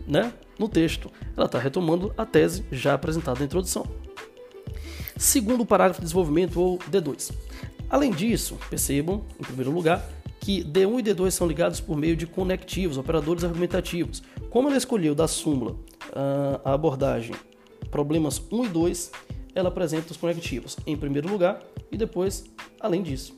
né, 0.06 0.32
no 0.58 0.68
texto. 0.68 1.10
Ela 1.36 1.46
está 1.46 1.58
retomando 1.58 2.12
a 2.16 2.26
tese 2.26 2.64
já 2.72 2.94
apresentada 2.94 3.38
na 3.38 3.46
introdução. 3.46 3.86
Segundo 5.16 5.62
o 5.62 5.66
parágrafo 5.66 6.00
de 6.00 6.04
desenvolvimento, 6.04 6.60
ou 6.60 6.78
D2. 6.78 7.32
Além 7.88 8.10
disso, 8.10 8.58
percebam, 8.68 9.24
em 9.40 9.44
primeiro 9.44 9.70
lugar, 9.70 10.06
que 10.40 10.62
D1 10.64 11.00
e 11.00 11.02
D2 11.02 11.30
são 11.30 11.46
ligados 11.46 11.80
por 11.80 11.96
meio 11.96 12.16
de 12.16 12.26
conectivos, 12.26 12.98
operadores 12.98 13.44
argumentativos. 13.44 14.22
Como 14.50 14.68
ela 14.68 14.76
escolheu 14.76 15.14
da 15.14 15.26
súmula 15.26 15.76
ah, 16.12 16.60
a 16.64 16.72
abordagem 16.74 17.34
problemas 17.90 18.42
1 18.50 18.64
e 18.64 18.68
2, 18.68 19.12
ela 19.56 19.68
apresenta 19.68 20.12
os 20.12 20.18
conectivos 20.18 20.76
em 20.86 20.94
primeiro 20.96 21.28
lugar 21.28 21.62
e 21.90 21.96
depois, 21.96 22.44
além 22.78 23.02
disso. 23.02 23.34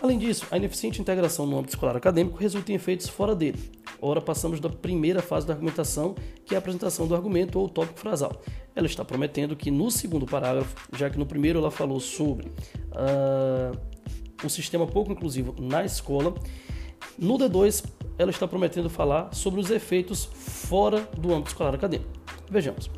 Além 0.00 0.16
disso, 0.16 0.46
a 0.52 0.56
ineficiente 0.56 1.00
integração 1.00 1.44
no 1.44 1.58
âmbito 1.58 1.74
escolar 1.74 1.96
acadêmico 1.96 2.38
resulta 2.38 2.70
em 2.70 2.76
efeitos 2.76 3.08
fora 3.08 3.34
dele. 3.34 3.58
Ora, 4.00 4.20
passamos 4.20 4.60
da 4.60 4.68
primeira 4.68 5.20
fase 5.20 5.44
da 5.44 5.52
argumentação, 5.52 6.14
que 6.46 6.54
é 6.54 6.56
a 6.56 6.60
apresentação 6.60 7.08
do 7.08 7.14
argumento 7.16 7.58
ou 7.58 7.68
tópico 7.68 7.98
frasal. 7.98 8.40
ela 8.76 8.86
está 8.86 9.04
prometendo 9.04 9.56
que 9.56 9.72
no 9.72 9.90
segundo 9.90 10.24
parágrafo, 10.24 10.76
já 10.96 11.10
que 11.10 11.18
no 11.18 11.26
primeiro 11.26 11.58
ela 11.58 11.72
falou 11.72 11.98
sobre 11.98 12.46
uh, 12.46 13.76
um 14.44 14.48
sistema 14.48 14.86
pouco 14.86 15.10
inclusivo 15.10 15.56
na 15.60 15.84
escola, 15.84 16.32
no 17.18 17.36
D2 17.36 17.84
ela 18.16 18.30
está 18.30 18.46
prometendo 18.46 18.88
falar 18.88 19.34
sobre 19.34 19.58
os 19.58 19.68
efeitos 19.68 20.24
fora 20.24 21.00
do 21.18 21.32
âmbito 21.32 21.48
escolar 21.48 21.74
acadêmico. 21.74 22.10
Vejamos. 22.48 22.88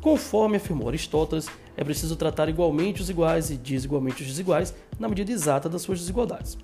Conforme 0.00 0.58
afirmou 0.58 0.88
Aristóteles, 0.88 1.48
é 1.76 1.84
preciso 1.84 2.16
tratar 2.16 2.48
igualmente 2.48 3.02
os 3.02 3.10
iguais 3.10 3.50
e 3.50 3.56
desigualmente 3.56 4.22
os 4.22 4.28
desiguais 4.28 4.74
na 4.98 5.08
medida 5.08 5.32
exata 5.32 5.68
das 5.68 5.82
suas 5.82 5.98
desigualdades. 5.98 6.56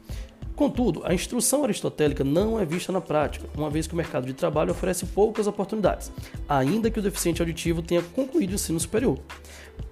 Contudo, 0.60 1.00
a 1.06 1.14
instrução 1.14 1.64
aristotélica 1.64 2.22
não 2.22 2.60
é 2.60 2.66
vista 2.66 2.92
na 2.92 3.00
prática, 3.00 3.48
uma 3.56 3.70
vez 3.70 3.86
que 3.86 3.94
o 3.94 3.96
mercado 3.96 4.26
de 4.26 4.34
trabalho 4.34 4.72
oferece 4.72 5.06
poucas 5.06 5.46
oportunidades, 5.46 6.12
ainda 6.46 6.90
que 6.90 6.98
o 6.98 7.02
deficiente 7.02 7.40
auditivo 7.40 7.80
tenha 7.80 8.02
concluído 8.02 8.50
o 8.50 8.54
ensino 8.56 8.78
superior. 8.78 9.18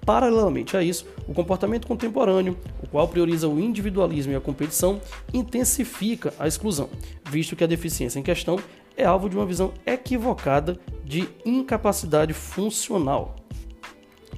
Paralelamente 0.05 0.77
a 0.77 0.83
isso, 0.83 1.07
o 1.27 1.33
comportamento 1.33 1.87
contemporâneo, 1.87 2.55
o 2.83 2.87
qual 2.87 3.07
prioriza 3.07 3.47
o 3.47 3.59
individualismo 3.59 4.31
e 4.31 4.35
a 4.35 4.39
competição, 4.39 5.01
intensifica 5.33 6.31
a 6.37 6.47
exclusão, 6.47 6.87
visto 7.27 7.55
que 7.55 7.63
a 7.63 7.67
deficiência 7.67 8.19
em 8.19 8.23
questão 8.23 8.59
é 8.95 9.05
alvo 9.05 9.27
de 9.27 9.35
uma 9.35 9.47
visão 9.47 9.73
equivocada 9.87 10.79
de 11.03 11.27
incapacidade 11.43 12.31
funcional. 12.31 13.38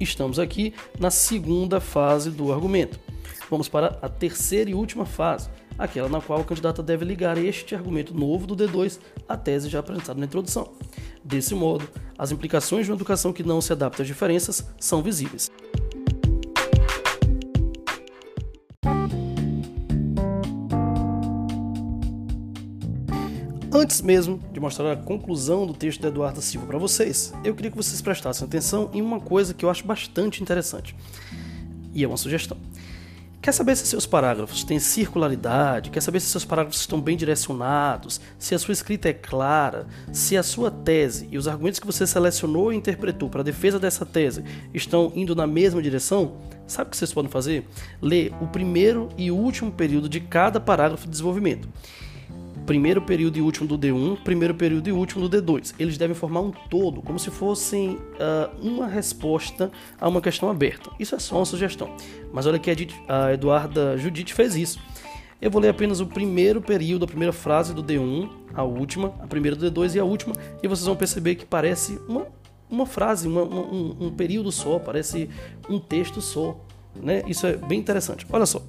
Estamos 0.00 0.38
aqui 0.38 0.74
na 0.98 1.10
segunda 1.10 1.80
fase 1.80 2.30
do 2.30 2.52
argumento. 2.52 2.98
Vamos 3.48 3.68
para 3.68 3.98
a 4.00 4.08
terceira 4.08 4.70
e 4.70 4.74
última 4.74 5.04
fase, 5.04 5.50
aquela 5.78 6.08
na 6.08 6.20
qual 6.20 6.40
o 6.40 6.44
candidato 6.44 6.82
deve 6.82 7.04
ligar 7.04 7.36
este 7.36 7.74
argumento 7.74 8.14
novo 8.14 8.46
do 8.46 8.56
D2 8.56 8.98
à 9.28 9.36
tese 9.36 9.68
já 9.68 9.80
apresentada 9.80 10.18
na 10.18 10.26
introdução. 10.26 10.72
Desse 11.22 11.54
modo, 11.54 11.88
as 12.18 12.32
implicações 12.32 12.86
de 12.86 12.92
uma 12.92 12.96
educação 12.96 13.32
que 13.32 13.42
não 13.42 13.60
se 13.60 13.72
adapta 13.72 14.02
às 14.02 14.08
diferenças 14.08 14.66
são 14.80 15.02
visíveis. 15.02 15.50
Antes 23.82 24.00
mesmo 24.00 24.38
de 24.52 24.60
mostrar 24.60 24.92
a 24.92 24.96
conclusão 24.96 25.66
do 25.66 25.74
texto 25.74 26.00
de 26.02 26.06
Eduardo 26.06 26.40
Silva 26.40 26.68
para 26.68 26.78
vocês, 26.78 27.34
eu 27.42 27.52
queria 27.52 27.68
que 27.68 27.76
vocês 27.76 28.00
prestassem 28.00 28.46
atenção 28.46 28.88
em 28.94 29.02
uma 29.02 29.18
coisa 29.18 29.52
que 29.52 29.64
eu 29.64 29.68
acho 29.68 29.84
bastante 29.84 30.40
interessante. 30.40 30.94
E 31.92 32.04
é 32.04 32.06
uma 32.06 32.16
sugestão. 32.16 32.56
Quer 33.42 33.50
saber 33.50 33.74
se 33.74 33.84
seus 33.84 34.06
parágrafos 34.06 34.62
têm 34.62 34.78
circularidade? 34.78 35.90
Quer 35.90 36.00
saber 36.00 36.20
se 36.20 36.28
seus 36.28 36.44
parágrafos 36.44 36.78
estão 36.78 37.00
bem 37.00 37.16
direcionados? 37.16 38.20
Se 38.38 38.54
a 38.54 38.58
sua 38.60 38.70
escrita 38.70 39.08
é 39.08 39.12
clara? 39.12 39.88
Se 40.12 40.36
a 40.36 40.44
sua 40.44 40.70
tese 40.70 41.26
e 41.32 41.36
os 41.36 41.48
argumentos 41.48 41.80
que 41.80 41.86
você 41.86 42.06
selecionou 42.06 42.72
e 42.72 42.76
interpretou 42.76 43.28
para 43.28 43.40
a 43.40 43.44
defesa 43.44 43.80
dessa 43.80 44.06
tese 44.06 44.44
estão 44.72 45.10
indo 45.16 45.34
na 45.34 45.44
mesma 45.44 45.82
direção? 45.82 46.36
Sabe 46.68 46.86
o 46.86 46.90
que 46.92 46.96
vocês 46.96 47.12
podem 47.12 47.32
fazer? 47.32 47.66
Ler 48.00 48.32
o 48.40 48.46
primeiro 48.46 49.08
e 49.18 49.32
último 49.32 49.72
período 49.72 50.08
de 50.08 50.20
cada 50.20 50.60
parágrafo 50.60 51.06
de 51.06 51.10
desenvolvimento 51.10 51.68
primeiro 52.66 53.02
período 53.02 53.36
e 53.36 53.40
último 53.40 53.66
do 53.66 53.78
D1, 53.78 54.22
primeiro 54.22 54.54
período 54.54 54.88
e 54.88 54.92
último 54.92 55.28
do 55.28 55.42
D2. 55.42 55.74
Eles 55.78 55.98
devem 55.98 56.14
formar 56.14 56.40
um 56.40 56.50
todo, 56.50 57.02
como 57.02 57.18
se 57.18 57.30
fossem 57.30 57.96
uh, 57.96 58.60
uma 58.60 58.86
resposta 58.86 59.70
a 60.00 60.08
uma 60.08 60.20
questão 60.20 60.48
aberta. 60.48 60.90
Isso 60.98 61.14
é 61.14 61.18
só 61.18 61.36
uma 61.36 61.44
sugestão. 61.44 61.94
Mas 62.32 62.46
olha 62.46 62.58
que 62.58 62.70
a 63.08 63.32
Eduarda 63.32 63.96
Judite 63.98 64.34
fez 64.34 64.56
isso. 64.56 64.80
Eu 65.40 65.50
vou 65.50 65.60
ler 65.60 65.70
apenas 65.70 65.98
o 65.98 66.06
primeiro 66.06 66.62
período, 66.62 67.04
a 67.04 67.08
primeira 67.08 67.32
frase 67.32 67.74
do 67.74 67.82
D1, 67.82 68.30
a 68.54 68.62
última, 68.62 69.08
a 69.20 69.26
primeira 69.26 69.56
do 69.56 69.70
D2 69.70 69.96
e 69.96 69.98
a 69.98 70.04
última, 70.04 70.34
e 70.62 70.68
vocês 70.68 70.86
vão 70.86 70.94
perceber 70.94 71.34
que 71.34 71.44
parece 71.44 71.98
uma, 72.08 72.28
uma 72.70 72.86
frase, 72.86 73.26
uma, 73.26 73.42
um, 73.42 73.96
um 74.00 74.10
período 74.12 74.52
só, 74.52 74.78
parece 74.78 75.28
um 75.68 75.80
texto 75.80 76.20
só. 76.20 76.60
Né? 76.94 77.24
Isso 77.26 77.44
é 77.46 77.56
bem 77.56 77.80
interessante. 77.80 78.24
Olha 78.30 78.46
só. 78.46 78.62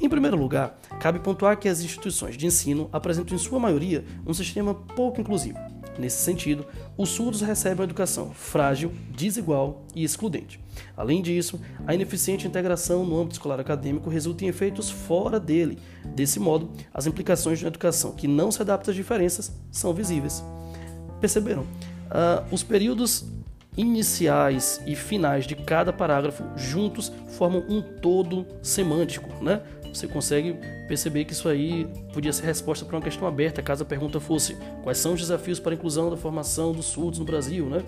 Em 0.00 0.08
primeiro 0.08 0.36
lugar, 0.36 0.78
cabe 1.00 1.18
pontuar 1.18 1.58
que 1.58 1.68
as 1.68 1.80
instituições 1.80 2.36
de 2.36 2.46
ensino 2.46 2.88
apresentam 2.92 3.34
em 3.34 3.38
sua 3.38 3.58
maioria 3.58 4.04
um 4.24 4.32
sistema 4.32 4.72
pouco 4.72 5.20
inclusivo. 5.20 5.58
Nesse 5.98 6.22
sentido, 6.22 6.64
os 6.96 7.08
surdos 7.08 7.40
recebem 7.40 7.78
uma 7.78 7.84
educação 7.84 8.30
frágil, 8.30 8.92
desigual 9.10 9.84
e 9.96 10.04
excludente. 10.04 10.60
Além 10.96 11.20
disso, 11.20 11.60
a 11.84 11.92
ineficiente 11.92 12.46
integração 12.46 13.04
no 13.04 13.18
âmbito 13.18 13.32
escolar 13.32 13.58
acadêmico 13.58 14.08
resulta 14.08 14.44
em 14.44 14.48
efeitos 14.48 14.88
fora 14.88 15.40
dele. 15.40 15.78
Desse 16.04 16.38
modo, 16.38 16.70
as 16.94 17.08
implicações 17.08 17.58
de 17.58 17.64
uma 17.64 17.70
educação 17.70 18.12
que 18.12 18.28
não 18.28 18.52
se 18.52 18.62
adapta 18.62 18.92
às 18.92 18.96
diferenças 18.96 19.52
são 19.72 19.92
visíveis. 19.92 20.44
Perceberam? 21.20 21.62
Uh, 21.62 22.46
os 22.52 22.62
períodos 22.62 23.26
iniciais 23.78 24.82
e 24.86 24.96
finais 24.96 25.46
de 25.46 25.54
cada 25.54 25.92
parágrafo 25.92 26.42
juntos 26.56 27.12
formam 27.28 27.64
um 27.68 27.80
todo 27.80 28.44
semântico, 28.60 29.28
né? 29.42 29.62
Você 29.92 30.06
consegue 30.06 30.56
perceber 30.86 31.24
que 31.24 31.32
isso 31.32 31.48
aí 31.48 31.86
podia 32.12 32.32
ser 32.32 32.44
resposta 32.44 32.84
para 32.84 32.96
uma 32.96 33.02
questão 33.02 33.26
aberta, 33.26 33.62
caso 33.62 33.82
a 33.82 33.86
pergunta 33.86 34.20
fosse 34.20 34.56
quais 34.82 34.98
são 34.98 35.14
os 35.14 35.20
desafios 35.20 35.58
para 35.58 35.72
a 35.72 35.74
inclusão 35.74 36.10
da 36.10 36.16
formação 36.16 36.72
dos 36.72 36.86
surdos 36.86 37.18
no 37.18 37.24
Brasil, 37.24 37.66
né? 37.66 37.82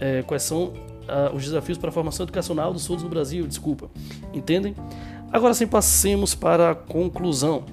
É, 0.00 0.22
quais 0.22 0.42
são 0.42 0.72
uh, 1.04 1.34
os 1.34 1.44
desafios 1.44 1.78
para 1.78 1.88
a 1.88 1.92
formação 1.92 2.24
educacional 2.24 2.72
dos 2.72 2.82
surdos 2.82 3.04
no 3.04 3.10
Brasil, 3.10 3.46
desculpa. 3.46 3.90
Entendem? 4.32 4.74
Agora 5.32 5.54
sim, 5.54 5.66
passemos 5.66 6.34
para 6.34 6.70
a 6.70 6.74
conclusão. 6.74 7.64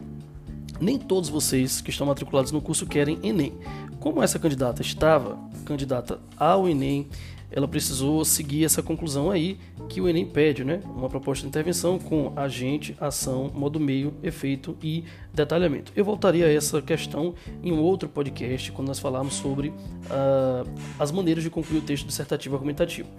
Nem 0.79 0.97
todos 0.97 1.29
vocês 1.29 1.79
que 1.79 1.91
estão 1.91 2.07
matriculados 2.07 2.51
no 2.51 2.59
curso 2.59 2.87
querem 2.87 3.19
Enem. 3.21 3.53
Como 3.99 4.23
essa 4.23 4.39
candidata 4.39 4.81
estava 4.81 5.37
candidata 5.63 6.19
ao 6.35 6.67
Enem, 6.67 7.07
ela 7.51 7.67
precisou 7.67 8.23
seguir 8.23 8.63
essa 8.63 8.81
conclusão 8.81 9.29
aí 9.29 9.59
que 9.89 9.99
o 9.99 10.07
Enem 10.07 10.25
pede, 10.25 10.63
né? 10.63 10.79
Uma 10.85 11.09
proposta 11.09 11.43
de 11.43 11.49
intervenção 11.49 11.99
com 11.99 12.31
agente, 12.35 12.95
ação, 12.99 13.51
modo 13.53 13.79
meio, 13.79 14.13
efeito 14.23 14.77
e 14.81 15.03
detalhamento. 15.33 15.91
Eu 15.93 16.05
voltaria 16.05 16.45
a 16.45 16.51
essa 16.51 16.81
questão 16.81 17.35
em 17.61 17.71
um 17.73 17.81
outro 17.81 18.07
podcast 18.07 18.71
quando 18.71 18.87
nós 18.87 18.99
falarmos 18.99 19.33
sobre 19.33 19.67
uh, 19.67 20.69
as 20.97 21.11
maneiras 21.11 21.43
de 21.43 21.49
concluir 21.49 21.79
o 21.79 21.81
texto 21.81 22.07
dissertativo 22.07 22.55
argumentativo. 22.55 23.09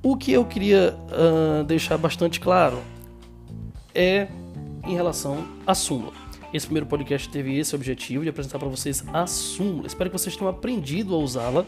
O 0.00 0.16
que 0.16 0.30
eu 0.30 0.44
queria 0.44 0.96
uh, 1.10 1.64
deixar 1.64 1.98
bastante 1.98 2.38
claro 2.38 2.78
é 3.92 4.28
em 4.86 4.94
relação 4.94 5.44
à 5.66 5.74
súmula. 5.74 6.12
Esse 6.54 6.66
primeiro 6.66 6.86
podcast 6.86 7.28
teve 7.28 7.58
esse 7.58 7.74
objetivo 7.74 8.22
de 8.22 8.30
apresentar 8.30 8.60
para 8.60 8.68
vocês 8.68 9.04
a 9.12 9.26
súmula. 9.26 9.88
Espero 9.88 10.08
que 10.08 10.16
vocês 10.16 10.36
tenham 10.36 10.48
aprendido 10.48 11.14
a 11.14 11.18
usá-la 11.18 11.66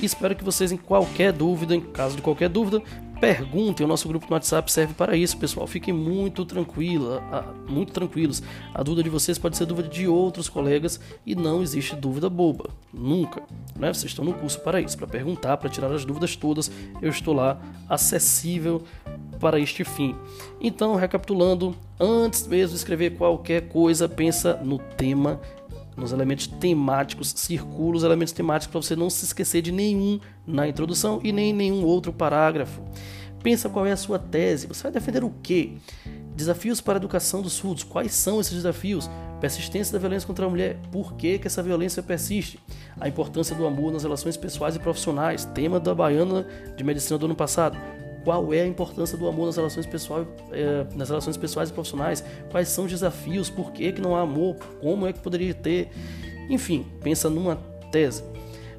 espero 0.00 0.34
que 0.34 0.44
vocês, 0.44 0.72
em 0.72 0.76
qualquer 0.76 1.32
dúvida, 1.32 1.74
em 1.74 1.80
caso 1.80 2.16
de 2.16 2.22
qualquer 2.22 2.48
dúvida, 2.48 2.82
perguntem. 3.20 3.84
O 3.84 3.88
nosso 3.88 4.08
grupo 4.08 4.26
no 4.28 4.32
WhatsApp 4.32 4.72
serve 4.72 4.94
para 4.94 5.16
isso, 5.16 5.36
pessoal. 5.36 5.66
Fiquem 5.66 5.92
muito 5.92 6.44
tranquila, 6.44 7.22
muito 7.68 7.92
tranquilos. 7.92 8.42
A 8.74 8.82
dúvida 8.82 9.02
de 9.02 9.10
vocês 9.10 9.38
pode 9.38 9.56
ser 9.56 9.66
dúvida 9.66 9.88
de 9.88 10.08
outros 10.08 10.48
colegas 10.48 10.98
e 11.26 11.34
não 11.34 11.62
existe 11.62 11.94
dúvida 11.94 12.30
boba, 12.30 12.70
nunca. 12.92 13.42
Né? 13.76 13.92
Vocês 13.92 14.10
estão 14.10 14.24
no 14.24 14.32
curso 14.32 14.58
para 14.60 14.80
isso, 14.80 14.96
para 14.96 15.06
perguntar, 15.06 15.58
para 15.58 15.68
tirar 15.68 15.92
as 15.92 16.04
dúvidas 16.04 16.34
todas. 16.34 16.70
Eu 17.02 17.10
estou 17.10 17.34
lá, 17.34 17.60
acessível 17.88 18.82
para 19.38 19.58
este 19.58 19.84
fim. 19.84 20.14
Então, 20.60 20.94
recapitulando, 20.94 21.74
antes 21.98 22.46
mesmo 22.46 22.70
de 22.70 22.76
escrever 22.76 23.16
qualquer 23.16 23.68
coisa, 23.68 24.08
pensa 24.08 24.60
no 24.62 24.78
tema 24.78 25.40
nos 26.00 26.12
elementos 26.12 26.46
temáticos, 26.46 27.32
circula 27.36 27.96
os 27.96 28.02
elementos 28.02 28.32
temáticos 28.32 28.72
para 28.72 28.82
você 28.82 28.96
não 28.96 29.10
se 29.10 29.24
esquecer 29.24 29.62
de 29.62 29.70
nenhum 29.70 30.18
na 30.46 30.66
introdução 30.66 31.20
e 31.22 31.30
nem 31.30 31.50
em 31.50 31.54
nenhum 31.54 31.84
outro 31.84 32.12
parágrafo. 32.12 32.82
Pensa 33.42 33.68
qual 33.68 33.86
é 33.86 33.92
a 33.92 33.96
sua 33.96 34.18
tese, 34.18 34.66
você 34.66 34.82
vai 34.82 34.92
defender 34.92 35.24
o 35.24 35.32
quê? 35.42 35.74
Desafios 36.34 36.80
para 36.80 36.94
a 36.94 37.00
educação 37.00 37.42
dos 37.42 37.52
surdos, 37.52 37.84
quais 37.84 38.12
são 38.12 38.40
esses 38.40 38.54
desafios? 38.54 39.10
Persistência 39.40 39.92
da 39.92 39.98
violência 39.98 40.26
contra 40.26 40.44
a 40.44 40.48
mulher, 40.48 40.78
por 40.90 41.14
que, 41.14 41.38
que 41.38 41.46
essa 41.46 41.62
violência 41.62 42.02
persiste? 42.02 42.58
A 43.00 43.08
importância 43.08 43.56
do 43.56 43.66
amor 43.66 43.92
nas 43.92 44.02
relações 44.02 44.36
pessoais 44.36 44.76
e 44.76 44.78
profissionais, 44.78 45.44
tema 45.46 45.80
da 45.80 45.94
Baiana 45.94 46.46
de 46.76 46.84
Medicina 46.84 47.18
do 47.18 47.26
ano 47.26 47.34
passado 47.34 47.78
qual 48.24 48.52
é 48.52 48.62
a 48.62 48.66
importância 48.66 49.16
do 49.16 49.26
amor 49.26 49.46
nas 49.46 49.56
relações 49.56 49.86
pessoais, 49.86 50.26
é, 50.52 50.86
nas 50.94 51.08
relações 51.08 51.36
pessoais 51.36 51.70
e 51.70 51.72
profissionais, 51.72 52.24
quais 52.50 52.68
são 52.68 52.84
os 52.84 52.90
desafios, 52.90 53.48
por 53.48 53.72
que, 53.72 53.92
que 53.92 54.00
não 54.00 54.16
há 54.16 54.20
amor, 54.20 54.56
como 54.80 55.06
é 55.06 55.12
que 55.12 55.20
poderia 55.20 55.54
ter, 55.54 55.90
enfim, 56.48 56.86
pensa 57.02 57.30
numa 57.30 57.56
tese. 57.90 58.22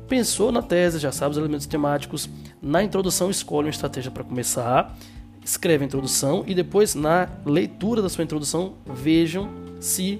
Pensou 0.07 0.51
na 0.51 0.61
tese, 0.61 0.99
já 0.99 1.11
sabe 1.11 1.31
os 1.31 1.37
elementos 1.37 1.65
temáticos, 1.65 2.29
na 2.61 2.83
introdução 2.83 3.29
escolhe 3.29 3.67
uma 3.67 3.71
estratégia 3.71 4.11
para 4.11 4.23
começar, 4.23 4.95
escreve 5.43 5.83
a 5.83 5.87
introdução 5.87 6.43
e 6.45 6.53
depois 6.53 6.93
na 6.93 7.29
leitura 7.45 8.01
da 8.01 8.09
sua 8.09 8.23
introdução 8.23 8.73
vejam 8.85 9.49
se 9.79 10.19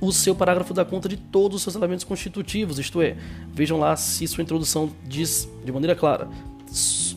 o 0.00 0.12
seu 0.12 0.34
parágrafo 0.34 0.72
dá 0.72 0.84
conta 0.84 1.08
de 1.08 1.16
todos 1.16 1.56
os 1.56 1.62
seus 1.62 1.74
elementos 1.74 2.04
constitutivos, 2.04 2.78
isto 2.78 3.02
é, 3.02 3.16
vejam 3.52 3.78
lá 3.78 3.96
se 3.96 4.26
sua 4.26 4.42
introdução 4.42 4.90
diz 5.06 5.48
de 5.64 5.72
maneira 5.72 5.94
clara 5.94 6.28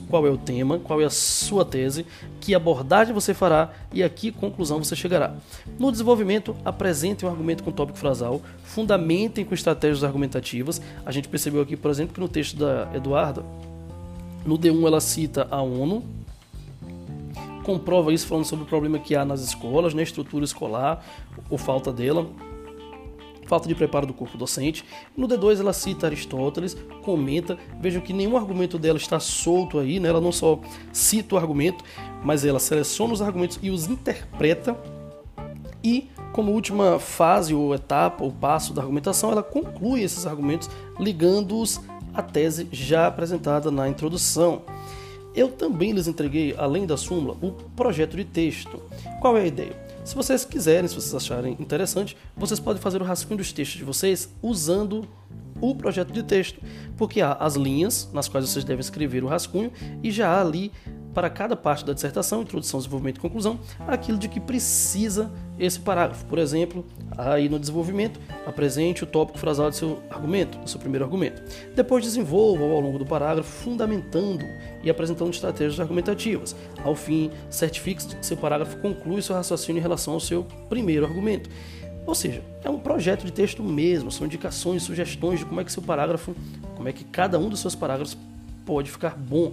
qual 0.10 0.26
é 0.26 0.30
o 0.30 0.38
tema, 0.38 0.80
qual 0.80 1.02
é 1.02 1.06
a 1.06 1.10
sua 1.10 1.65
tese, 1.65 2.06
que 2.39 2.56
abordagem 2.56 3.13
você 3.13 3.34
fará 3.34 3.72
e 3.93 4.04
a 4.04 4.10
que 4.10 4.32
conclusão 4.32 4.84
você 4.84 4.96
chegará. 4.96 5.36
No 5.78 5.91
desenvolvimento, 5.91 6.56
apresente 6.63 7.26
um 7.26 7.30
argumento 7.30 7.63
com 7.63 7.72
tópico 7.72 7.98
frasal, 7.98 8.41
fundamentem 8.63 9.43
com 9.46 9.54
estratégias 9.54 10.04
argumentativas. 10.04 10.82
A 11.06 11.12
gente 11.12 11.28
percebeu 11.28 11.62
aqui, 11.62 11.76
por 11.76 11.91
exemplo, 11.91 12.13
que 12.13 12.20
no 12.20 12.30
texto 12.30 12.58
da 12.58 12.89
Eduarda, 12.93 13.43
No 14.46 14.58
D1 14.58 14.88
ela 14.88 15.02
cita 15.02 15.48
a 15.52 15.62
ONU, 15.62 16.04
comprova 17.63 18.13
isso 18.13 18.26
falando 18.28 18.46
sobre 18.46 18.63
o 18.63 18.67
problema 18.67 18.98
que 18.98 19.13
há 19.13 19.26
nas 19.26 19.41
escolas, 19.41 19.93
na 19.93 20.02
estrutura 20.02 20.46
escolar, 20.46 21.04
ou 21.50 21.58
falta 21.58 21.91
dela, 21.91 22.26
falta 23.48 23.68
de 23.68 23.74
preparo 23.74 24.06
do 24.06 24.14
corpo 24.14 24.38
docente. 24.38 24.86
No 25.16 25.28
D2 25.28 25.60
ela 25.60 25.74
cita 25.74 26.06
Aristóteles, 26.06 26.78
comenta, 27.04 27.58
vejam 27.80 28.02
que 28.02 28.14
nenhum 28.14 28.38
argumento 28.38 28.78
dela 28.78 28.98
está 28.98 29.20
solto 29.20 29.80
aí, 29.80 30.00
né? 30.00 30.10
ela 30.10 30.22
não 30.22 30.32
só 30.32 30.60
cita 30.92 31.36
o 31.36 31.38
argumento, 31.38 31.84
mas 32.24 32.46
ela 32.46 32.60
seleciona 32.60 33.14
os 33.14 33.22
argumentos 33.22 33.58
e 33.62 33.70
os 33.70 33.88
interpreta 33.88 34.78
e 35.84 36.10
como 36.34 36.52
última 36.52 37.00
fase 37.00 37.54
ou 37.54 37.74
etapa 37.74 38.24
ou 38.24 38.32
passo 38.32 38.74
da 38.74 38.82
argumentação, 38.82 39.32
ela 39.32 39.42
conclui 39.42 40.02
esses 40.02 40.26
argumentos 40.26 40.70
ligando-os 41.00 41.82
à 42.14 42.22
tese 42.22 42.68
já 42.72 43.08
apresentada 43.08 43.72
na 43.72 43.88
introdução. 43.88 44.64
Eu 45.34 45.50
também 45.50 45.92
lhes 45.92 46.08
entreguei, 46.08 46.54
além 46.58 46.86
da 46.86 46.98
súmula, 46.98 47.38
o 47.42 47.52
projeto 47.76 48.18
de 48.18 48.26
texto. 48.26 48.82
Qual 49.22 49.38
é 49.38 49.42
a 49.42 49.48
ideia? 49.48 49.87
Se 50.08 50.15
vocês 50.15 50.46
quiserem, 50.46 50.88
se 50.88 50.96
vocês 50.96 51.13
acharem 51.13 51.58
interessante, 51.60 52.15
vocês 52.34 52.62
podem 52.62 52.82
fazer 52.82 53.02
o 53.02 53.04
rascunho 53.04 53.39
dos 53.39 53.52
textos 53.52 53.78
de 53.78 53.84
vocês 53.84 54.34
usando 54.41 55.06
o 55.60 55.76
projeto 55.76 56.13
de 56.13 56.24
texto, 56.24 56.62
porque 56.96 57.20
há 57.20 57.34
as 57.34 57.56
linhas 57.56 58.10
nas 58.13 58.30
quais 58.30 58.50
vocês 58.50 58.63
devem 58.63 58.80
escrever 58.80 59.22
o 59.22 59.28
rascunho 59.28 59.70
e 60.02 60.10
já 60.10 60.30
há 60.30 60.39
ali 60.39 60.72
para 61.18 61.32
cada 61.32 61.56
parte 61.56 61.84
da 61.84 61.94
dissertação, 61.94 62.44
introdução, 62.44 62.80
desenvolvimento 62.80 63.18
e 63.18 63.20
conclusão, 63.20 63.60
aquilo 63.88 64.20
de 64.20 64.30
que 64.30 64.40
precisa 64.40 65.32
esse 65.58 65.80
parágrafo. 65.80 66.24
Por 66.26 66.38
exemplo, 66.38 66.86
aí 67.18 67.50
no 67.50 67.58
desenvolvimento, 67.58 68.20
apresente 68.46 69.04
o 69.04 69.08
tópico 69.08 69.40
frasal 69.40 69.72
do 69.72 69.76
seu 69.76 70.00
argumento, 70.12 70.60
do 70.60 70.70
seu 70.70 70.80
primeiro 70.80 71.04
argumento. 71.04 71.42
Depois 71.76 72.04
desenvolva 72.04 72.64
ao 72.66 72.80
longo 72.80 73.00
do 73.00 73.06
parágrafo, 73.08 73.50
fundamentando 73.50 74.46
e 74.84 74.92
apresentando 74.92 75.34
estratégias 75.34 75.80
argumentativas. 75.80 76.56
Ao 76.84 76.94
fim, 76.94 77.32
certifique 77.50 78.06
que 78.16 78.24
seu 78.24 78.38
parágrafo 78.38 78.78
conclui 78.78 79.24
seu 79.24 79.36
raciocínio 79.36 79.80
em 79.80 79.82
relação 79.82 80.14
ao 80.14 80.20
seu 80.20 80.46
primeiro 80.70 81.04
argumento. 81.04 81.50
Ou 82.06 82.14
seja, 82.14 82.44
é 82.64 82.70
um 82.70 82.78
projeto 82.78 83.26
de 83.26 83.32
texto 83.32 83.64
mesmo, 83.64 84.12
são 84.12 84.28
indicações, 84.28 84.84
sugestões 84.84 85.40
de 85.40 85.48
como 85.48 85.60
é 85.62 85.64
que 85.64 85.72
seu 85.72 85.82
parágrafo, 85.82 86.36
como 86.76 86.88
é 86.88 86.94
que 86.94 87.04
cada 87.04 87.40
um 87.40 87.50
dos 87.50 87.60
seus 87.60 87.74
parágrafos 87.74 88.16
pode 88.64 88.92
ficar 88.92 89.18
bom. 89.18 89.52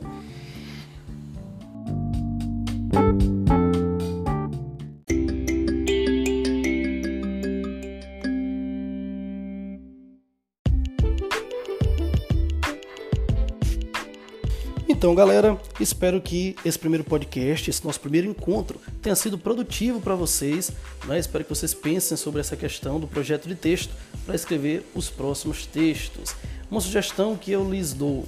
Então, 15.04 15.14
galera, 15.14 15.60
espero 15.78 16.18
que 16.18 16.56
esse 16.64 16.78
primeiro 16.78 17.04
podcast, 17.04 17.68
esse 17.68 17.84
nosso 17.84 18.00
primeiro 18.00 18.26
encontro, 18.26 18.80
tenha 19.02 19.14
sido 19.14 19.36
produtivo 19.36 20.00
para 20.00 20.14
vocês. 20.14 20.72
Né? 21.04 21.18
Espero 21.18 21.44
que 21.44 21.50
vocês 21.50 21.74
pensem 21.74 22.16
sobre 22.16 22.40
essa 22.40 22.56
questão 22.56 22.98
do 22.98 23.06
projeto 23.06 23.46
de 23.46 23.54
texto 23.54 23.92
para 24.24 24.34
escrever 24.34 24.82
os 24.94 25.10
próximos 25.10 25.66
textos. 25.66 26.34
Uma 26.70 26.80
sugestão 26.80 27.36
que 27.36 27.52
eu 27.52 27.70
lhes 27.70 27.92
dou: 27.92 28.20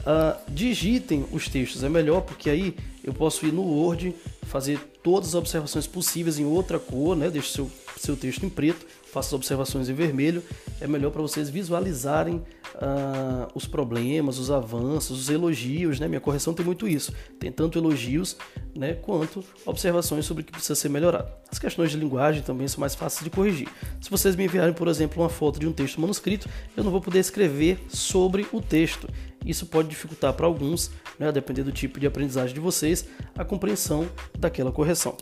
uh, 0.00 0.38
digitem 0.48 1.24
os 1.32 1.48
textos, 1.48 1.82
é 1.82 1.88
melhor 1.88 2.20
porque 2.20 2.50
aí 2.50 2.76
eu 3.02 3.14
posso 3.14 3.46
ir 3.46 3.52
no 3.54 3.62
Word, 3.62 4.14
fazer 4.42 4.78
todas 5.02 5.30
as 5.30 5.34
observações 5.34 5.86
possíveis 5.86 6.38
em 6.38 6.44
outra 6.44 6.78
cor, 6.78 7.16
né? 7.16 7.30
deixe 7.30 7.52
seu, 7.52 7.70
seu 7.96 8.18
texto 8.18 8.44
em 8.44 8.50
preto, 8.50 8.84
faça 9.10 9.28
as 9.28 9.32
observações 9.32 9.88
em 9.88 9.94
vermelho. 9.94 10.42
É 10.82 10.86
melhor 10.88 11.12
para 11.12 11.22
vocês 11.22 11.48
visualizarem 11.48 12.42
uh, 12.74 13.46
os 13.54 13.66
problemas, 13.66 14.36
os 14.36 14.50
avanços, 14.50 15.20
os 15.20 15.30
elogios, 15.30 16.00
né? 16.00 16.08
Minha 16.08 16.20
correção 16.20 16.52
tem 16.52 16.66
muito 16.66 16.88
isso. 16.88 17.12
Tem 17.38 17.52
tanto 17.52 17.78
elogios, 17.78 18.36
né, 18.74 18.94
quanto 18.94 19.44
observações 19.64 20.24
sobre 20.24 20.42
o 20.42 20.44
que 20.44 20.50
precisa 20.50 20.74
ser 20.74 20.88
melhorado. 20.88 21.30
As 21.48 21.60
questões 21.60 21.92
de 21.92 21.96
linguagem 21.96 22.42
também 22.42 22.66
são 22.66 22.80
mais 22.80 22.96
fáceis 22.96 23.22
de 23.22 23.30
corrigir. 23.30 23.68
Se 24.00 24.10
vocês 24.10 24.34
me 24.34 24.44
enviarem, 24.44 24.74
por 24.74 24.88
exemplo, 24.88 25.22
uma 25.22 25.28
foto 25.28 25.60
de 25.60 25.68
um 25.68 25.72
texto 25.72 26.00
manuscrito, 26.00 26.48
eu 26.76 26.82
não 26.82 26.90
vou 26.90 27.00
poder 27.00 27.20
escrever 27.20 27.78
sobre 27.88 28.44
o 28.52 28.60
texto. 28.60 29.08
Isso 29.46 29.66
pode 29.66 29.88
dificultar 29.88 30.32
para 30.32 30.46
alguns, 30.46 30.90
né, 31.16 31.28
a 31.28 31.30
depender 31.30 31.62
do 31.62 31.70
tipo 31.70 32.00
de 32.00 32.08
aprendizagem 32.08 32.54
de 32.54 32.60
vocês, 32.60 33.06
a 33.38 33.44
compreensão 33.44 34.08
daquela 34.36 34.72
correção. 34.72 35.16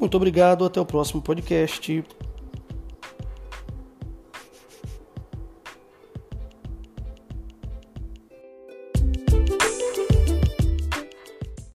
Muito 0.00 0.16
obrigado, 0.16 0.64
até 0.64 0.80
o 0.80 0.86
próximo 0.86 1.22
podcast. 1.22 2.02